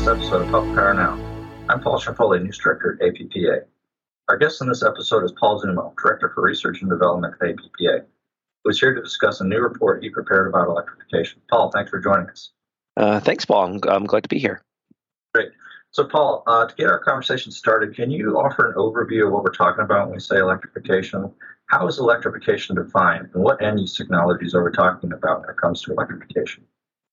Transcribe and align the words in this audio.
latest 0.00 0.22
episode 0.22 0.42
of 0.42 0.50
Public 0.50 0.74
Power 0.74 0.94
Now. 0.94 1.12
I'm 1.68 1.80
Paul 1.80 2.00
Ciampoli, 2.00 2.42
News 2.42 2.56
Director 2.56 2.98
at 3.02 3.12
APPA. 3.12 3.64
Our 4.30 4.38
guest 4.38 4.62
in 4.62 4.68
this 4.68 4.82
episode 4.82 5.24
is 5.24 5.32
Paul 5.32 5.60
Zummo, 5.60 5.92
Director 6.00 6.32
for 6.34 6.42
Research 6.42 6.80
and 6.80 6.88
Development 6.88 7.34
at 7.34 7.48
APPA, 7.48 8.04
who 8.64 8.70
is 8.70 8.80
here 8.80 8.94
to 8.94 9.02
discuss 9.02 9.42
a 9.42 9.44
new 9.44 9.60
report 9.60 10.02
he 10.02 10.08
prepared 10.08 10.48
about 10.48 10.68
electrification. 10.68 11.42
Paul, 11.50 11.70
thanks 11.70 11.90
for 11.90 11.98
joining 11.98 12.30
us. 12.30 12.52
Uh, 12.96 13.20
thanks, 13.20 13.44
Paul. 13.44 13.66
I'm, 13.66 13.80
I'm, 13.90 14.04
glad 14.04 14.22
to 14.22 14.28
be 14.30 14.38
here. 14.38 14.62
Great. 15.34 15.50
So, 15.90 16.04
Paul, 16.04 16.44
uh, 16.46 16.66
to 16.66 16.74
get 16.76 16.86
our 16.86 17.00
conversation 17.00 17.52
started, 17.52 17.94
can 17.94 18.10
you 18.10 18.38
offer 18.38 18.70
an 18.70 18.76
overview 18.76 19.26
of 19.26 19.32
what 19.34 19.44
we're 19.44 19.52
talking 19.52 19.84
about 19.84 20.06
when 20.06 20.14
we 20.14 20.20
say 20.20 20.38
electrification? 20.38 21.30
How 21.66 21.86
is 21.88 21.98
electrification 21.98 22.74
defined, 22.74 23.28
and 23.34 23.42
what 23.42 23.60
end 23.60 23.78
use 23.78 23.96
technologies 23.96 24.54
are 24.54 24.64
we 24.64 24.72
talking 24.72 25.12
about 25.12 25.42
when 25.42 25.50
it 25.50 25.58
comes 25.58 25.82
to 25.82 25.92
electrification? 25.92 26.64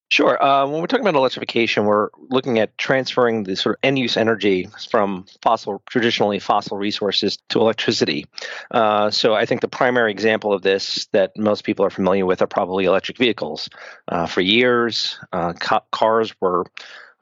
Sure. 0.09 0.41
Uh, 0.41 0.65
when 0.65 0.79
we're 0.79 0.87
talking 0.87 1.05
about 1.05 1.17
electrification, 1.19 1.83
we're 1.83 2.09
looking 2.29 2.59
at 2.59 2.77
transferring 2.77 3.43
the 3.43 3.57
sort 3.57 3.75
of 3.75 3.79
end 3.83 3.99
use 3.99 4.15
energy 4.15 4.69
from 4.89 5.25
fossil, 5.41 5.81
traditionally 5.89 6.39
fossil 6.39 6.77
resources 6.77 7.37
to 7.49 7.59
electricity. 7.59 8.25
Uh, 8.71 9.11
so 9.11 9.33
I 9.35 9.45
think 9.45 9.59
the 9.59 9.67
primary 9.67 10.11
example 10.11 10.53
of 10.53 10.61
this 10.61 11.07
that 11.11 11.37
most 11.37 11.65
people 11.65 11.83
are 11.85 11.89
familiar 11.89 12.25
with 12.25 12.41
are 12.41 12.47
probably 12.47 12.85
electric 12.85 13.17
vehicles. 13.17 13.69
Uh, 14.07 14.27
for 14.27 14.39
years, 14.39 15.19
uh, 15.33 15.51
ca- 15.53 15.83
cars 15.91 16.33
were 16.39 16.65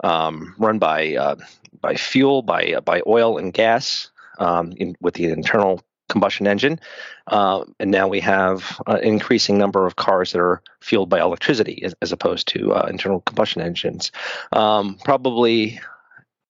um, 0.03 0.53
run 0.59 0.77
by 0.77 1.15
uh, 1.15 1.35
by 1.81 1.95
fuel, 1.95 2.43
by 2.43 2.73
uh, 2.73 2.81
by 2.81 3.01
oil 3.07 3.39
and 3.39 3.51
gas, 3.51 4.11
um, 4.37 4.73
in, 4.77 4.95
with 5.01 5.15
the 5.15 5.25
internal 5.25 5.81
combustion 6.09 6.47
engine. 6.47 6.79
Uh, 7.27 7.63
and 7.79 7.91
now 7.91 8.07
we 8.07 8.19
have 8.19 8.79
an 8.87 9.03
increasing 9.03 9.57
number 9.57 9.85
of 9.85 9.95
cars 9.95 10.31
that 10.31 10.39
are 10.39 10.61
fueled 10.81 11.09
by 11.09 11.19
electricity 11.19 11.81
as, 11.83 11.95
as 12.01 12.11
opposed 12.11 12.47
to 12.49 12.73
uh, 12.73 12.87
internal 12.89 13.21
combustion 13.21 13.61
engines. 13.61 14.11
Um, 14.51 14.97
probably 15.03 15.79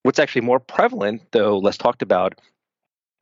what's 0.03 0.20
actually 0.20 0.42
more 0.42 0.59
prevalent, 0.59 1.22
though 1.31 1.58
less 1.58 1.78
talked 1.78 2.02
about, 2.02 2.39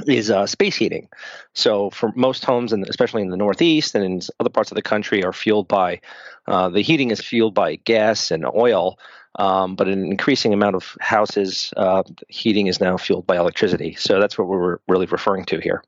is 0.07 0.29
uh, 0.29 0.45
space 0.47 0.75
heating. 0.75 1.07
So, 1.53 1.89
for 1.91 2.11
most 2.15 2.43
homes, 2.43 2.73
and 2.73 2.87
especially 2.89 3.21
in 3.21 3.29
the 3.29 3.37
Northeast 3.37 3.95
and 3.95 4.03
in 4.03 4.21
other 4.39 4.49
parts 4.49 4.71
of 4.71 4.75
the 4.75 4.81
country, 4.81 5.23
are 5.23 5.33
fueled 5.33 5.67
by 5.67 6.01
uh, 6.47 6.69
the 6.69 6.81
heating 6.81 7.11
is 7.11 7.21
fueled 7.21 7.53
by 7.53 7.75
gas 7.75 8.31
and 8.31 8.45
oil. 8.45 8.97
Um, 9.39 9.75
but 9.75 9.87
an 9.87 10.05
increasing 10.05 10.53
amount 10.53 10.75
of 10.75 10.95
houses, 10.99 11.73
uh, 11.75 12.03
heating 12.27 12.67
is 12.67 12.79
now 12.79 12.97
fueled 12.97 13.25
by 13.25 13.37
electricity. 13.37 13.95
So 13.95 14.19
that's 14.19 14.37
what 14.37 14.47
we're 14.47 14.77
really 14.87 15.07
referring 15.07 15.45
to 15.45 15.59
here. 15.59 15.83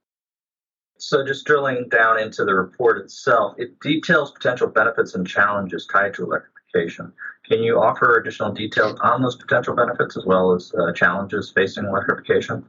So, 1.08 1.24
just 1.24 1.46
drilling 1.46 1.88
down 1.90 2.18
into 2.18 2.44
the 2.44 2.56
report 2.56 2.98
itself, 2.98 3.54
it 3.60 3.80
details 3.80 4.32
potential 4.32 4.66
benefits 4.66 5.14
and 5.14 5.28
challenges 5.28 5.86
tied 5.86 6.16
to 6.16 6.24
electrification. 6.24 7.14
Can 7.48 7.62
you 7.62 7.80
offer 7.80 8.18
additional 8.18 8.52
details 8.52 9.00
on 9.02 9.22
those 9.22 9.36
potential 9.36 9.76
benefits 9.76 10.18
as 10.18 10.26
well 10.26 10.52
as 10.56 10.74
uh, 10.74 10.94
challenges 10.94 11.52
facing 11.56 11.86
electrification? 11.86 12.66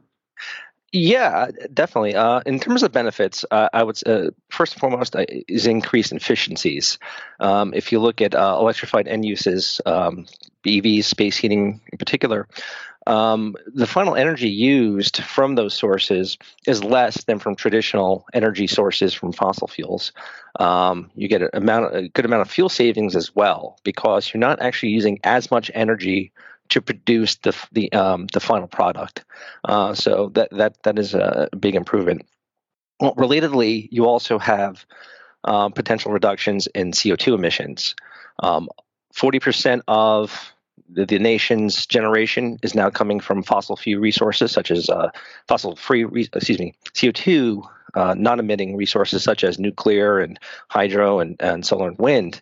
Yeah, 0.99 1.51
definitely. 1.75 2.15
Uh, 2.15 2.41
in 2.47 2.59
terms 2.59 2.83
of 2.83 2.91
benefits, 2.91 3.45
uh, 3.51 3.69
I 3.75 3.83
would 3.83 4.01
uh, 4.09 4.31
first 4.49 4.73
and 4.73 4.81
foremost 4.81 5.15
uh, 5.15 5.27
is 5.47 5.67
increased 5.67 6.11
efficiencies. 6.11 6.99
Um, 7.39 7.75
if 7.75 7.93
you 7.93 7.99
look 7.99 8.23
at 8.23 8.35
uh, 8.35 8.57
electrified 8.59 9.07
end 9.07 9.27
uses, 9.27 9.79
um, 9.85 10.25
EVs, 10.65 11.05
space 11.05 11.37
heating 11.37 11.83
in 11.93 11.99
particular, 11.99 12.49
um, 13.07 13.57
the 13.75 13.87
final 13.87 14.17
energy 14.17 14.49
used 14.49 15.19
from 15.23 15.55
those 15.55 15.75
sources 15.75 16.39
is 16.67 16.83
less 16.83 17.25
than 17.25 17.41
from 17.41 17.57
traditional 17.57 18.25
energy 18.33 18.67
sources 18.67 19.13
from 19.13 19.33
fossil 19.33 19.69
fuels. 19.69 20.13
Um, 20.59 21.11
you 21.15 21.29
get 21.29 21.43
a, 21.43 21.55
amount, 21.55 21.95
a 21.95 22.09
good 22.09 22.25
amount 22.25 22.41
of 22.41 22.51
fuel 22.51 22.71
savings 22.71 23.15
as 23.15 23.37
well 23.37 23.79
because 23.85 24.33
you're 24.33 24.41
not 24.41 24.63
actually 24.63 24.93
using 24.93 25.21
as 25.25 25.51
much 25.51 25.71
energy 25.75 26.33
to 26.71 26.81
produce 26.81 27.37
the 27.37 27.57
the 27.73 27.93
um, 27.93 28.27
the 28.33 28.41
final 28.41 28.69
product. 28.69 29.25
Uh, 29.65 29.95
so 29.95 30.31
that 30.35 30.51
that 30.53 30.83
that 30.83 30.99
is 30.99 31.15
a 31.15 31.49
big 31.59 31.75
improvement. 31.75 32.27
Well, 33.01 33.15
relatedly, 33.15 33.89
you 33.91 34.07
also 34.07 34.39
have 34.39 34.87
um, 35.45 35.73
potential 35.73 36.13
reductions 36.13 36.67
in 36.69 36.93
CO2 36.93 37.35
emissions. 37.35 37.95
Um, 38.41 38.69
forty 39.13 39.39
percent 39.39 39.83
of 39.89 40.53
the, 40.89 41.07
the, 41.07 41.19
nation's 41.19 41.87
generation 41.87 42.59
is 42.63 42.75
now 42.75 42.91
coming 42.91 43.21
from 43.21 43.43
fossil 43.43 43.77
fuel 43.77 44.01
resources 44.01 44.53
such 44.53 44.71
as 44.71 44.89
uh, 44.89 45.11
fossil 45.49 45.75
free, 45.77 46.05
re- 46.05 46.29
excuse 46.33 46.59
me, 46.59 46.75
CO2 46.95 47.63
uh, 47.95 48.15
non 48.17 48.39
emitting 48.39 48.77
resources 48.77 49.23
such 49.25 49.43
as 49.43 49.59
nuclear 49.59 50.19
and 50.21 50.39
hydro 50.69 51.21
and, 51.21 51.37
and 51.41 51.65
solar 51.65 51.89
and 51.89 51.99
wind. 51.99 52.41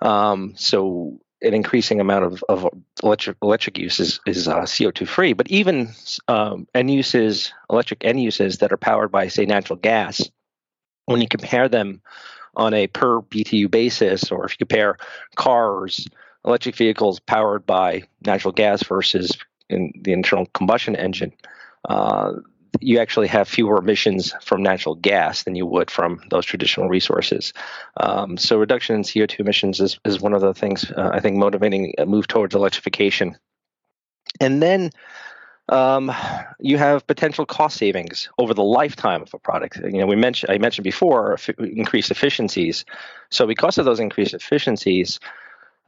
Um, 0.00 0.54
so 0.56 1.18
an 1.42 1.54
increasing 1.54 2.00
amount 2.00 2.24
of, 2.24 2.44
of 2.48 2.66
electric 3.02 3.36
electric 3.42 3.78
use 3.78 4.00
is, 4.00 4.20
is 4.26 4.48
uh, 4.48 4.60
CO2 4.60 5.06
free, 5.06 5.32
but 5.32 5.48
even 5.48 5.90
um, 6.28 6.66
end 6.74 6.90
uses, 6.90 7.52
electric 7.70 8.04
end 8.04 8.22
uses 8.22 8.58
that 8.58 8.72
are 8.72 8.78
powered 8.78 9.12
by, 9.12 9.28
say, 9.28 9.44
natural 9.44 9.78
gas, 9.78 10.22
when 11.04 11.20
you 11.20 11.28
compare 11.28 11.68
them 11.68 12.00
on 12.56 12.72
a 12.72 12.86
per 12.86 13.20
BTU 13.20 13.70
basis, 13.70 14.30
or 14.30 14.46
if 14.46 14.52
you 14.52 14.58
compare 14.58 14.96
cars 15.36 16.08
electric 16.44 16.76
vehicles 16.76 17.20
powered 17.20 17.66
by 17.66 18.02
natural 18.24 18.52
gas 18.52 18.82
versus 18.84 19.36
in 19.68 19.92
the 20.02 20.12
internal 20.12 20.46
combustion 20.54 20.96
engine, 20.96 21.32
uh, 21.88 22.32
you 22.80 22.98
actually 22.98 23.28
have 23.28 23.48
fewer 23.48 23.78
emissions 23.78 24.34
from 24.42 24.62
natural 24.62 24.94
gas 24.94 25.42
than 25.42 25.54
you 25.54 25.66
would 25.66 25.90
from 25.90 26.20
those 26.30 26.44
traditional 26.44 26.88
resources. 26.88 27.52
Um, 27.96 28.36
so, 28.36 28.58
reduction 28.58 28.96
in 28.96 29.02
CO2 29.02 29.40
emissions 29.40 29.80
is, 29.80 29.98
is 30.04 30.20
one 30.20 30.32
of 30.32 30.40
the 30.40 30.54
things 30.54 30.90
uh, 30.90 31.10
I 31.12 31.20
think 31.20 31.36
motivating 31.36 31.94
a 31.98 32.06
move 32.06 32.26
towards 32.26 32.54
electrification. 32.54 33.36
And 34.40 34.62
then 34.62 34.90
um, 35.68 36.12
you 36.60 36.78
have 36.78 37.06
potential 37.06 37.46
cost 37.46 37.76
savings 37.76 38.28
over 38.38 38.54
the 38.54 38.62
lifetime 38.62 39.22
of 39.22 39.34
a 39.34 39.38
product. 39.38 39.78
You 39.78 39.98
know, 39.98 40.06
we 40.06 40.16
mentioned 40.16 40.50
I 40.50 40.58
mentioned 40.58 40.84
before 40.84 41.38
increased 41.58 42.10
efficiencies. 42.10 42.84
So, 43.30 43.46
because 43.46 43.78
of 43.78 43.84
those 43.84 44.00
increased 44.00 44.34
efficiencies, 44.34 45.18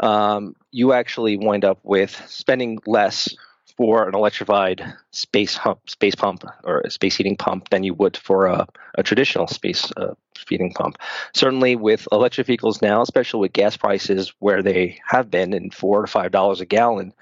um, 0.01 0.55
you 0.71 0.93
actually 0.93 1.37
wind 1.37 1.65
up 1.65 1.79
with 1.83 2.23
spending 2.29 2.79
less 2.87 3.35
for 3.79 4.09
an 4.09 4.15
electrified 4.15 4.93
space 5.13 5.57
pump, 5.57 5.89
space 5.89 6.17
pump 6.17 6.43
or 6.65 6.81
a 6.81 6.91
space 6.91 7.17
heating 7.17 7.37
pump 7.37 7.71
than 7.71 7.85
you 7.85 7.95
would 7.95 8.17
for 8.17 8.47
a, 8.47 8.67
a 8.97 9.05
traditional 9.05 9.47
space 9.47 9.93
uh, 9.97 10.15
heating 10.49 10.73
pump. 10.73 10.99
Certainly, 11.33 11.77
with 11.77 12.09
electric 12.11 12.49
vehicles 12.49 12.83
now, 12.83 13.01
especially 13.01 13.39
with 13.41 13.53
gas 13.53 13.77
prices 13.77 14.35
where 14.41 14.65
they 14.65 14.99
have 15.07 15.31
been 15.31 15.55
in 15.55 15.71
four 15.71 16.03
to 16.03 16.09
five 16.09 16.33
dollars 16.33 16.61
a 16.61 16.67
gallon, 16.67 17.15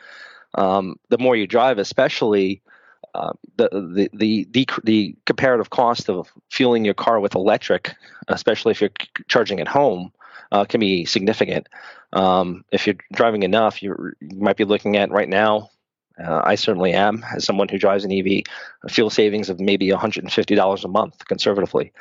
um, 0.55 0.97
the 1.11 1.19
more 1.19 1.37
you 1.37 1.47
drive, 1.47 1.79
especially. 1.79 2.63
Uh, 3.15 3.33
the, 3.57 3.71
the 3.73 4.11
the 4.13 4.47
the 4.51 4.69
the 4.85 5.17
comparative 5.25 5.71
cost 5.71 6.11
of 6.11 6.31
fueling 6.51 6.85
your 6.85 6.93
car 6.93 7.19
with 7.19 7.35
electric, 7.35 7.95
especially 8.29 8.73
if 8.73 8.81
you're 8.83 8.91
charging 9.27 9.59
at 9.59 9.69
home, 9.69 10.13
uh, 10.53 10.67
can 10.67 10.81
be 10.81 11.07
significant. 11.07 11.67
Um, 12.13 12.63
if 12.73 12.87
you're 12.87 12.97
driving 13.15 13.43
enough, 13.43 13.83
you 13.83 14.13
might 14.35 14.59
be 14.59 14.65
looking 14.65 14.99
at 14.99 15.11
right 15.11 15.31
now. 15.31 15.71
Uh, 16.23 16.41
I 16.45 16.55
certainly 16.55 16.93
am, 16.93 17.25
as 17.35 17.45
someone 17.45 17.69
who 17.69 17.79
drives 17.79 18.05
an 18.05 18.13
EV, 18.13 18.43
a 18.85 18.89
fuel 18.89 19.11
savings 19.11 19.51
of 19.51 19.61
maybe 19.61 19.89
$150 19.89 20.85
a 20.85 20.89
month 20.89 21.25
conservatively. 21.27 21.93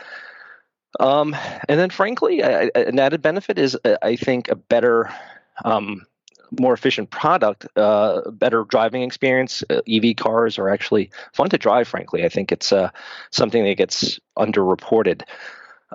Um, 0.99 1.35
and 1.67 1.79
then, 1.79 1.89
frankly, 1.89 2.43
I, 2.43 2.71
an 2.75 2.99
added 2.99 3.21
benefit 3.21 3.59
is, 3.59 3.77
uh, 3.83 3.97
I 4.01 4.15
think, 4.15 4.47
a 4.47 4.55
better, 4.55 5.13
um, 5.65 6.05
more 6.57 6.73
efficient 6.73 7.09
product, 7.09 7.67
uh, 7.75 8.29
better 8.31 8.63
driving 8.63 9.01
experience. 9.01 9.63
Uh, 9.69 9.81
EV 9.89 10.15
cars 10.15 10.57
are 10.57 10.69
actually 10.69 11.11
fun 11.33 11.49
to 11.49 11.57
drive, 11.57 11.87
frankly. 11.87 12.23
I 12.23 12.29
think 12.29 12.51
it's 12.51 12.71
uh, 12.71 12.91
something 13.31 13.63
that 13.63 13.75
gets 13.75 14.19
underreported. 14.37 15.23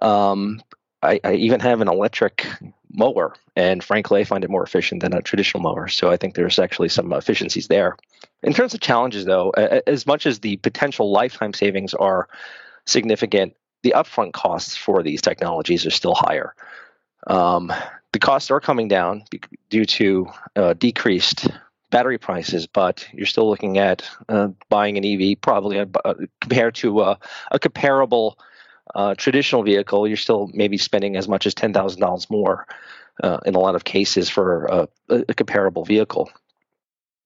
Um, 0.02 0.62
I, 1.02 1.20
I, 1.24 1.34
even 1.34 1.60
have 1.60 1.80
an 1.80 1.88
electric 1.88 2.46
mower, 2.92 3.34
and 3.56 3.82
frankly, 3.82 4.20
I 4.20 4.24
find 4.24 4.44
it 4.44 4.50
more 4.50 4.62
efficient 4.62 5.02
than 5.02 5.12
a 5.12 5.22
traditional 5.22 5.62
mower. 5.62 5.88
So 5.88 6.10
I 6.10 6.16
think 6.16 6.34
there's 6.34 6.58
actually 6.58 6.88
some 6.88 7.12
efficiencies 7.12 7.68
there. 7.68 7.96
In 8.42 8.52
terms 8.52 8.74
of 8.74 8.80
challenges, 8.80 9.24
though, 9.24 9.50
as 9.50 10.06
much 10.06 10.26
as 10.26 10.40
the 10.40 10.56
potential 10.58 11.12
lifetime 11.12 11.52
savings 11.52 11.94
are 11.94 12.28
significant, 12.86 13.54
the 13.82 13.94
upfront 13.96 14.32
costs 14.32 14.76
for 14.76 15.02
these 15.02 15.22
technologies 15.22 15.86
are 15.86 15.90
still 15.90 16.14
higher. 16.14 16.54
Um, 17.26 17.72
the 18.12 18.18
costs 18.18 18.50
are 18.50 18.60
coming 18.60 18.88
down 18.88 19.24
due 19.68 19.84
to 19.84 20.26
uh, 20.56 20.72
decreased 20.74 21.48
battery 21.90 22.18
prices, 22.18 22.66
but 22.66 23.06
you're 23.12 23.26
still 23.26 23.48
looking 23.48 23.78
at 23.78 24.08
uh, 24.28 24.48
buying 24.68 24.96
an 24.96 25.04
EV 25.04 25.40
probably 25.40 25.78
uh, 25.78 26.14
compared 26.40 26.74
to 26.76 27.00
a 27.00 27.58
comparable 27.60 28.38
uh, 28.94 29.14
traditional 29.14 29.62
vehicle, 29.62 30.06
you're 30.06 30.16
still 30.16 30.50
maybe 30.52 30.76
spending 30.76 31.16
as 31.16 31.28
much 31.28 31.46
as 31.46 31.54
ten 31.54 31.72
thousand 31.72 32.00
dollars 32.00 32.28
more 32.30 32.66
uh, 33.22 33.38
in 33.46 33.54
a 33.54 33.58
lot 33.58 33.74
of 33.74 33.84
cases 33.84 34.28
for 34.28 34.66
a, 34.66 34.88
a, 35.08 35.34
comparable 35.34 35.84
vehicle. 35.84 36.30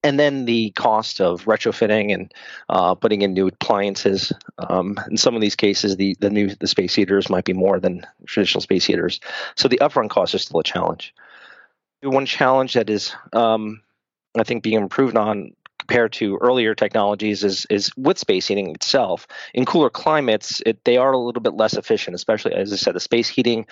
And 0.03 0.19
then 0.19 0.45
the 0.45 0.69
cost 0.71 1.19
of 1.19 1.45
retrofitting 1.45 2.13
and 2.13 2.31
uh, 2.69 2.93
putting 2.93 3.23
in 3.23 3.33
new 3.33 3.47
appliances. 3.47 4.31
Um, 4.59 4.99
in 5.09 5.17
some 5.17 5.35
of 5.35 5.41
these 5.41 5.55
cases, 5.55 5.95
the 5.95 6.15
the 6.19 6.29
new 6.29 6.53
the 6.53 6.67
space 6.67 6.93
heaters 6.93 7.29
might 7.29 7.45
be 7.45 7.53
more 7.53 7.79
than 7.79 8.05
traditional 8.27 8.61
space 8.61 8.85
heaters. 8.85 9.19
So 9.55 9.67
the 9.67 9.79
upfront 9.79 10.09
costs 10.09 10.35
are 10.35 10.39
still 10.39 10.59
a 10.59 10.63
challenge. 10.63 11.13
One 12.03 12.27
challenge 12.27 12.73
that 12.73 12.89
is, 12.89 13.15
um, 13.33 13.81
I 14.37 14.43
think, 14.43 14.61
being 14.61 14.79
improved 14.79 15.17
on 15.17 15.55
compared 15.87 16.11
to 16.13 16.37
earlier 16.37 16.73
technologies 16.73 17.43
is 17.43 17.67
is 17.69 17.91
with 17.95 18.17
space 18.17 18.47
heating 18.47 18.71
itself. 18.71 19.27
In 19.53 19.65
cooler 19.65 19.89
climates, 19.89 20.61
it, 20.65 20.83
they 20.83 20.97
are 20.97 21.11
a 21.11 21.17
little 21.17 21.41
bit 21.41 21.53
less 21.53 21.75
efficient, 21.75 22.15
especially 22.15 22.53
as 22.53 22.73
I 22.73 22.75
said, 22.75 22.95
the 22.95 22.99
space 22.99 23.29
heating 23.29 23.67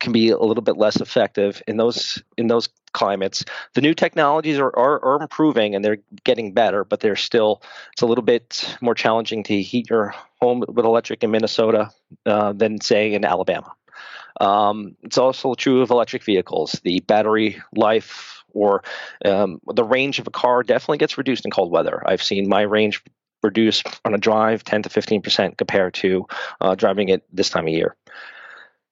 can 0.00 0.12
be 0.12 0.30
a 0.30 0.38
little 0.38 0.62
bit 0.62 0.76
less 0.76 0.96
effective 0.96 1.62
in 1.68 1.76
those 1.76 2.20
in 2.36 2.48
those 2.48 2.68
climates. 2.92 3.44
The 3.74 3.80
new 3.80 3.94
technologies 3.94 4.58
are, 4.58 4.76
are, 4.76 5.02
are 5.04 5.22
improving 5.22 5.74
and 5.74 5.84
they're 5.84 5.98
getting 6.24 6.52
better, 6.52 6.84
but 6.84 7.00
they're 7.00 7.16
still 7.16 7.62
it's 7.92 8.02
a 8.02 8.06
little 8.06 8.24
bit 8.24 8.76
more 8.80 8.94
challenging 8.94 9.44
to 9.44 9.62
heat 9.62 9.88
your 9.88 10.14
home 10.40 10.64
with 10.66 10.84
electric 10.84 11.22
in 11.22 11.30
Minnesota 11.30 11.90
uh, 12.26 12.52
than 12.52 12.80
say 12.80 13.14
in 13.14 13.24
Alabama. 13.24 13.72
Um, 14.40 14.96
it's 15.02 15.18
also 15.18 15.54
true 15.54 15.82
of 15.82 15.90
electric 15.90 16.24
vehicles. 16.24 16.80
The 16.82 17.00
battery 17.00 17.62
life 17.76 18.41
or 18.54 18.82
um, 19.24 19.60
the 19.74 19.84
range 19.84 20.18
of 20.18 20.26
a 20.26 20.30
car 20.30 20.62
definitely 20.62 20.98
gets 20.98 21.18
reduced 21.18 21.44
in 21.44 21.50
cold 21.50 21.70
weather. 21.70 22.02
I've 22.06 22.22
seen 22.22 22.48
my 22.48 22.62
range 22.62 23.02
reduce 23.42 23.82
on 24.04 24.14
a 24.14 24.18
drive 24.18 24.64
10 24.64 24.82
to 24.82 24.88
15 24.88 25.22
percent 25.22 25.58
compared 25.58 25.94
to 25.94 26.26
uh, 26.60 26.74
driving 26.74 27.08
it 27.08 27.24
this 27.32 27.50
time 27.50 27.66
of 27.66 27.72
year. 27.72 27.96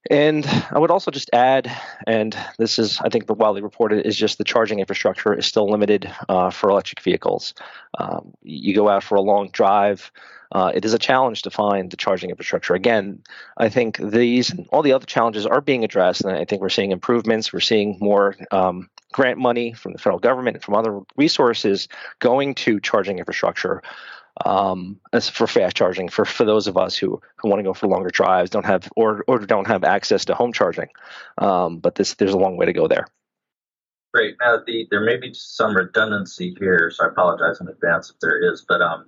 And 0.08 0.46
I 0.70 0.78
would 0.78 0.90
also 0.90 1.10
just 1.10 1.28
add, 1.32 1.70
and 2.06 2.36
this 2.58 2.78
is, 2.78 3.00
I 3.00 3.10
think, 3.10 3.26
the 3.26 3.34
widely 3.34 3.60
reported, 3.60 4.06
is 4.06 4.16
just 4.16 4.38
the 4.38 4.44
charging 4.44 4.80
infrastructure 4.80 5.34
is 5.34 5.46
still 5.46 5.70
limited 5.70 6.10
uh, 6.28 6.50
for 6.50 6.70
electric 6.70 7.00
vehicles. 7.00 7.52
Um, 7.98 8.32
you 8.42 8.74
go 8.74 8.88
out 8.88 9.04
for 9.04 9.16
a 9.16 9.20
long 9.20 9.50
drive, 9.50 10.10
uh, 10.52 10.72
it 10.74 10.84
is 10.84 10.94
a 10.94 10.98
challenge 10.98 11.42
to 11.42 11.50
find 11.50 11.90
the 11.90 11.96
charging 11.96 12.30
infrastructure. 12.30 12.74
Again, 12.74 13.22
I 13.56 13.68
think 13.68 13.98
these 13.98 14.50
and 14.50 14.66
all 14.72 14.82
the 14.82 14.92
other 14.92 15.06
challenges 15.06 15.46
are 15.46 15.60
being 15.60 15.84
addressed, 15.84 16.22
and 16.22 16.36
I 16.36 16.44
think 16.44 16.60
we're 16.60 16.70
seeing 16.70 16.90
improvements. 16.90 17.52
We're 17.52 17.60
seeing 17.60 17.98
more 18.00 18.34
um, 18.50 18.90
grant 19.12 19.38
money 19.38 19.72
from 19.72 19.92
the 19.92 19.98
federal 19.98 20.18
government 20.18 20.56
and 20.56 20.64
from 20.64 20.74
other 20.74 21.00
resources 21.16 21.88
going 22.18 22.54
to 22.56 22.80
charging 22.80 23.18
infrastructure 23.18 23.82
um, 24.44 25.00
as 25.12 25.28
for 25.28 25.46
fast 25.46 25.76
charging 25.76 26.08
for, 26.08 26.24
for 26.24 26.44
those 26.44 26.66
of 26.66 26.76
us 26.76 26.96
who, 26.96 27.20
who 27.36 27.48
want 27.48 27.60
to 27.60 27.64
go 27.64 27.74
for 27.74 27.86
longer 27.86 28.10
drives, 28.10 28.50
don't 28.50 28.66
have 28.66 28.88
or 28.96 29.24
or 29.26 29.38
don't 29.38 29.66
have 29.66 29.84
access 29.84 30.24
to 30.26 30.34
home 30.34 30.52
charging. 30.52 30.88
Um, 31.38 31.78
but 31.78 31.94
this 31.94 32.14
there's 32.14 32.32
a 32.32 32.38
long 32.38 32.56
way 32.56 32.66
to 32.66 32.72
go 32.72 32.88
there. 32.88 33.06
Great. 34.12 34.36
Now, 34.40 34.58
the, 34.66 34.88
there 34.90 35.04
may 35.04 35.16
be 35.16 35.32
some 35.34 35.76
redundancy 35.76 36.56
here, 36.58 36.90
so 36.92 37.04
I 37.04 37.08
apologize 37.08 37.60
in 37.60 37.68
advance 37.68 38.10
if 38.10 38.18
there 38.18 38.52
is. 38.52 38.64
But 38.68 38.82
um, 38.82 39.06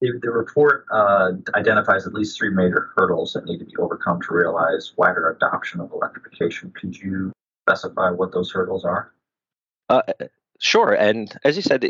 the, 0.00 0.18
the 0.22 0.30
report 0.30 0.86
uh, 0.90 1.32
identifies 1.54 2.06
at 2.06 2.14
least 2.14 2.38
three 2.38 2.50
major 2.50 2.92
hurdles 2.96 3.34
that 3.34 3.44
need 3.44 3.58
to 3.58 3.66
be 3.66 3.76
overcome 3.78 4.22
to 4.22 4.34
realize 4.34 4.92
wider 4.96 5.30
adoption 5.30 5.80
of 5.80 5.92
electrification. 5.92 6.72
Could 6.80 6.96
you 6.96 7.32
specify 7.68 8.10
what 8.10 8.32
those 8.32 8.50
hurdles 8.50 8.84
are? 8.84 9.12
Uh, 9.88 10.02
sure. 10.60 10.92
And 10.92 11.34
as 11.44 11.56
you 11.56 11.62
said, 11.62 11.84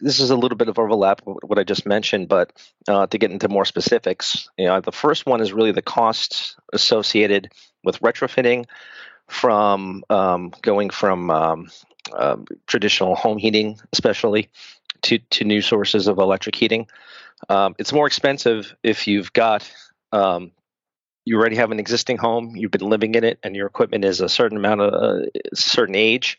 this 0.00 0.20
is 0.20 0.30
a 0.30 0.36
little 0.36 0.56
bit 0.56 0.68
of 0.68 0.78
overlap 0.78 1.22
with 1.26 1.44
what 1.44 1.58
I 1.58 1.64
just 1.64 1.86
mentioned, 1.86 2.28
but 2.28 2.52
uh, 2.88 3.06
to 3.06 3.18
get 3.18 3.30
into 3.30 3.48
more 3.48 3.64
specifics, 3.64 4.48
you 4.56 4.66
know, 4.66 4.80
the 4.80 4.92
first 4.92 5.26
one 5.26 5.40
is 5.40 5.52
really 5.52 5.72
the 5.72 5.82
costs 5.82 6.56
associated 6.72 7.52
with 7.84 8.00
retrofitting 8.00 8.66
from 9.28 10.04
um, 10.08 10.52
going 10.62 10.90
from 10.90 11.30
um, 11.30 11.70
um, 12.14 12.46
traditional 12.66 13.14
home 13.14 13.38
heating, 13.38 13.78
especially 13.92 14.48
to, 15.02 15.18
to 15.30 15.44
new 15.44 15.60
sources 15.60 16.06
of 16.06 16.18
electric 16.18 16.54
heating. 16.54 16.86
Um, 17.48 17.74
it's 17.78 17.92
more 17.92 18.06
expensive 18.06 18.74
if 18.82 19.06
you've 19.06 19.32
got 19.32 19.70
um, 20.12 20.52
you 21.26 21.36
already 21.36 21.56
have 21.56 21.72
an 21.72 21.80
existing 21.80 22.16
home, 22.16 22.54
you've 22.54 22.70
been 22.70 22.88
living 22.88 23.14
in 23.16 23.24
it, 23.24 23.38
and 23.42 23.56
your 23.56 23.66
equipment 23.66 24.04
is 24.04 24.20
a 24.20 24.28
certain 24.28 24.56
amount 24.56 24.80
of 24.80 24.94
a 24.94 25.26
certain 25.54 25.96
age. 25.96 26.38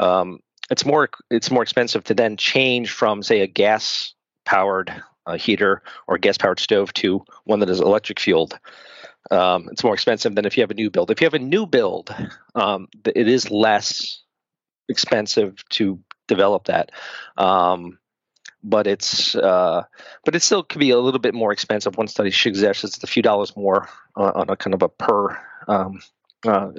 Um, 0.00 0.40
it's 0.70 0.84
more 0.84 1.08
it's 1.30 1.50
more 1.50 1.62
expensive 1.62 2.04
to 2.04 2.14
then 2.14 2.36
change 2.36 2.90
from 2.90 3.22
say 3.22 3.40
a 3.40 3.46
gas 3.46 4.14
powered 4.44 4.92
uh, 5.26 5.36
heater 5.36 5.82
or 6.06 6.18
gas 6.18 6.38
powered 6.38 6.60
stove 6.60 6.92
to 6.94 7.24
one 7.44 7.60
that 7.60 7.70
is 7.70 7.80
electric 7.80 8.20
fueled. 8.20 8.58
Um, 9.30 9.68
it's 9.72 9.82
more 9.82 9.94
expensive 9.94 10.34
than 10.34 10.44
if 10.44 10.56
you 10.56 10.62
have 10.62 10.70
a 10.70 10.74
new 10.74 10.90
build. 10.90 11.10
If 11.10 11.20
you 11.20 11.26
have 11.26 11.34
a 11.34 11.40
new 11.40 11.66
build, 11.66 12.14
um, 12.54 12.86
it 13.04 13.28
is 13.28 13.50
less 13.50 14.22
expensive 14.88 15.64
to 15.70 15.98
develop 16.28 16.66
that. 16.66 16.92
Um, 17.36 17.98
but 18.62 18.86
it's 18.86 19.34
uh, 19.34 19.82
but 20.24 20.34
it 20.34 20.42
still 20.42 20.62
could 20.62 20.80
be 20.80 20.90
a 20.90 20.98
little 20.98 21.20
bit 21.20 21.34
more 21.34 21.52
expensive. 21.52 21.96
One 21.96 22.08
study 22.08 22.30
suggests 22.30 22.84
it's 22.84 23.02
a 23.02 23.06
few 23.06 23.22
dollars 23.22 23.56
more 23.56 23.88
uh, 24.16 24.32
on 24.34 24.50
a 24.50 24.56
kind 24.56 24.74
of 24.74 24.82
a 24.82 24.88
per 24.88 25.38
um, 25.68 26.00
uh, 26.46 26.70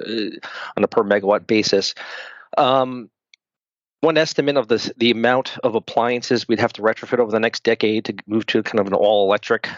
on 0.76 0.84
a 0.84 0.88
per 0.88 1.02
megawatt 1.02 1.46
basis. 1.46 1.94
Um, 2.56 3.10
one 4.00 4.16
estimate 4.16 4.56
of 4.56 4.68
the 4.68 4.92
the 4.96 5.10
amount 5.10 5.58
of 5.64 5.74
appliances 5.74 6.46
we'd 6.46 6.60
have 6.60 6.72
to 6.74 6.82
retrofit 6.82 7.18
over 7.18 7.30
the 7.30 7.40
next 7.40 7.62
decade 7.62 8.04
to 8.04 8.14
move 8.26 8.46
to 8.46 8.62
kind 8.62 8.80
of 8.80 8.86
an 8.86 8.94
all 8.94 9.26
electric 9.26 9.68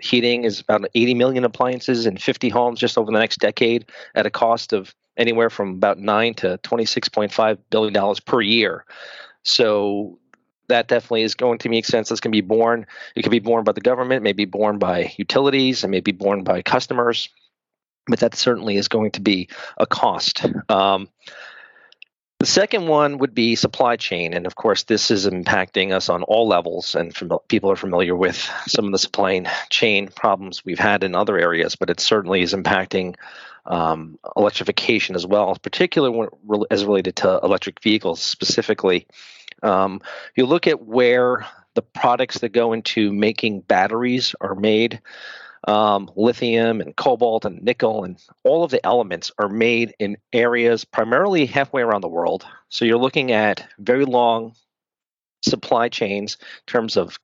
heating 0.00 0.44
is 0.44 0.60
about 0.60 0.88
80 0.94 1.14
million 1.14 1.44
appliances 1.44 2.06
in 2.06 2.16
50 2.16 2.48
homes 2.48 2.80
just 2.80 2.96
over 2.96 3.10
the 3.10 3.18
next 3.18 3.38
decade 3.38 3.86
at 4.14 4.26
a 4.26 4.30
cost 4.30 4.72
of 4.72 4.94
anywhere 5.16 5.50
from 5.50 5.70
about 5.70 5.98
9 5.98 6.34
to 6.34 6.58
26.5 6.62 7.58
billion 7.70 7.92
dollars 7.92 8.20
per 8.20 8.40
year. 8.40 8.84
So 9.42 10.18
that 10.68 10.88
definitely 10.88 11.22
is 11.22 11.34
going 11.34 11.58
to 11.58 11.68
make 11.68 11.84
sense. 11.84 12.08
That's 12.08 12.20
going 12.20 12.32
to 12.32 12.36
be 12.36 12.46
borne. 12.46 12.86
It 13.14 13.22
could 13.22 13.30
be 13.30 13.40
borne 13.40 13.64
by 13.64 13.72
the 13.72 13.80
government, 13.80 14.22
may 14.22 14.32
be 14.32 14.44
borne 14.44 14.78
by 14.78 15.12
utilities, 15.16 15.84
and 15.84 15.90
may 15.90 16.00
be 16.00 16.12
borne 16.12 16.44
by 16.44 16.62
customers. 16.62 17.28
But 18.06 18.20
that 18.20 18.34
certainly 18.34 18.76
is 18.76 18.88
going 18.88 19.10
to 19.12 19.20
be 19.20 19.48
a 19.76 19.86
cost. 19.86 20.46
Um, 20.70 21.08
the 22.40 22.46
second 22.46 22.88
one 22.88 23.18
would 23.18 23.34
be 23.34 23.54
supply 23.54 23.96
chain. 23.96 24.32
And 24.32 24.46
of 24.46 24.56
course, 24.56 24.84
this 24.84 25.10
is 25.10 25.26
impacting 25.26 25.92
us 25.92 26.08
on 26.08 26.22
all 26.22 26.48
levels. 26.48 26.94
And 26.94 27.14
people 27.48 27.70
are 27.70 27.76
familiar 27.76 28.16
with 28.16 28.36
some 28.66 28.86
of 28.86 28.92
the 28.92 28.98
supply 28.98 29.44
chain 29.68 30.08
problems 30.08 30.64
we've 30.64 30.78
had 30.78 31.04
in 31.04 31.14
other 31.14 31.38
areas, 31.38 31.76
but 31.76 31.90
it 31.90 32.00
certainly 32.00 32.40
is 32.40 32.54
impacting 32.54 33.14
um, 33.66 34.18
electrification 34.36 35.16
as 35.16 35.26
well, 35.26 35.54
particularly 35.62 36.28
when, 36.42 36.62
as 36.70 36.86
related 36.86 37.16
to 37.16 37.40
electric 37.42 37.82
vehicles 37.82 38.22
specifically. 38.22 39.06
Um, 39.62 40.00
you 40.34 40.46
look 40.46 40.66
at 40.66 40.82
where 40.82 41.46
the 41.74 41.82
products 41.82 42.38
that 42.38 42.48
go 42.50 42.72
into 42.72 43.12
making 43.12 43.60
batteries 43.60 44.34
are 44.40 44.54
made. 44.54 45.02
Um, 45.68 46.10
lithium 46.16 46.80
and 46.80 46.96
cobalt 46.96 47.44
and 47.44 47.62
nickel 47.62 48.04
and 48.04 48.18
all 48.44 48.64
of 48.64 48.70
the 48.70 48.84
elements 48.84 49.30
are 49.38 49.48
made 49.50 49.94
in 49.98 50.16
areas 50.32 50.86
primarily 50.86 51.44
halfway 51.44 51.82
around 51.82 52.00
the 52.00 52.08
world. 52.08 52.46
So 52.70 52.86
you're 52.86 52.96
looking 52.96 53.32
at 53.32 53.68
very 53.78 54.06
long 54.06 54.54
supply 55.42 55.90
chains 55.90 56.38
in 56.40 56.72
terms 56.72 56.96
of 56.96 57.18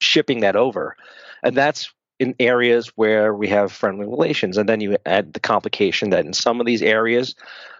shipping 0.00 0.40
that 0.40 0.56
over. 0.56 0.96
And 1.42 1.56
that's 1.56 1.92
in 2.18 2.34
areas 2.40 2.88
where 2.96 3.34
we 3.34 3.48
have 3.48 3.72
friendly 3.72 4.06
relations. 4.06 4.56
And 4.56 4.68
then 4.68 4.80
you 4.80 4.96
add 5.04 5.32
the 5.32 5.40
complication 5.40 6.10
that 6.10 6.24
in 6.24 6.32
some 6.32 6.60
of 6.60 6.66
these 6.66 6.82
areas, 6.82 7.34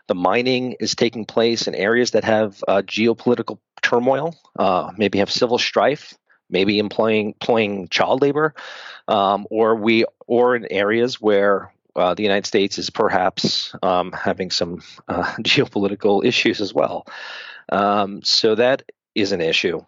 the 0.08 0.14
mining 0.14 0.76
is 0.78 0.94
taking 0.94 1.24
place 1.24 1.66
in 1.66 1.74
areas 1.74 2.12
that 2.12 2.24
have 2.24 2.62
uh, 2.68 2.82
geopolitical 2.82 3.58
turmoil, 3.82 4.36
uh, 4.58 4.92
maybe 4.96 5.18
have 5.18 5.30
civil 5.30 5.58
strife, 5.58 6.14
maybe 6.50 6.78
employing 6.78 7.28
employing 7.28 7.88
child 7.88 8.22
labor, 8.22 8.54
um, 9.08 9.46
or 9.50 9.76
we 9.76 10.04
or 10.26 10.56
in 10.56 10.66
areas 10.70 11.20
where 11.20 11.72
uh, 11.96 12.14
the 12.14 12.22
United 12.22 12.46
States 12.46 12.78
is 12.78 12.90
perhaps 12.90 13.74
um, 13.82 14.12
having 14.12 14.50
some 14.50 14.82
uh, 15.08 15.22
geopolitical 15.40 16.24
issues 16.24 16.60
as 16.60 16.74
well. 16.74 17.06
Um, 17.70 18.22
so 18.22 18.54
that 18.54 18.82
is 19.14 19.32
an 19.32 19.40
issue. 19.40 19.80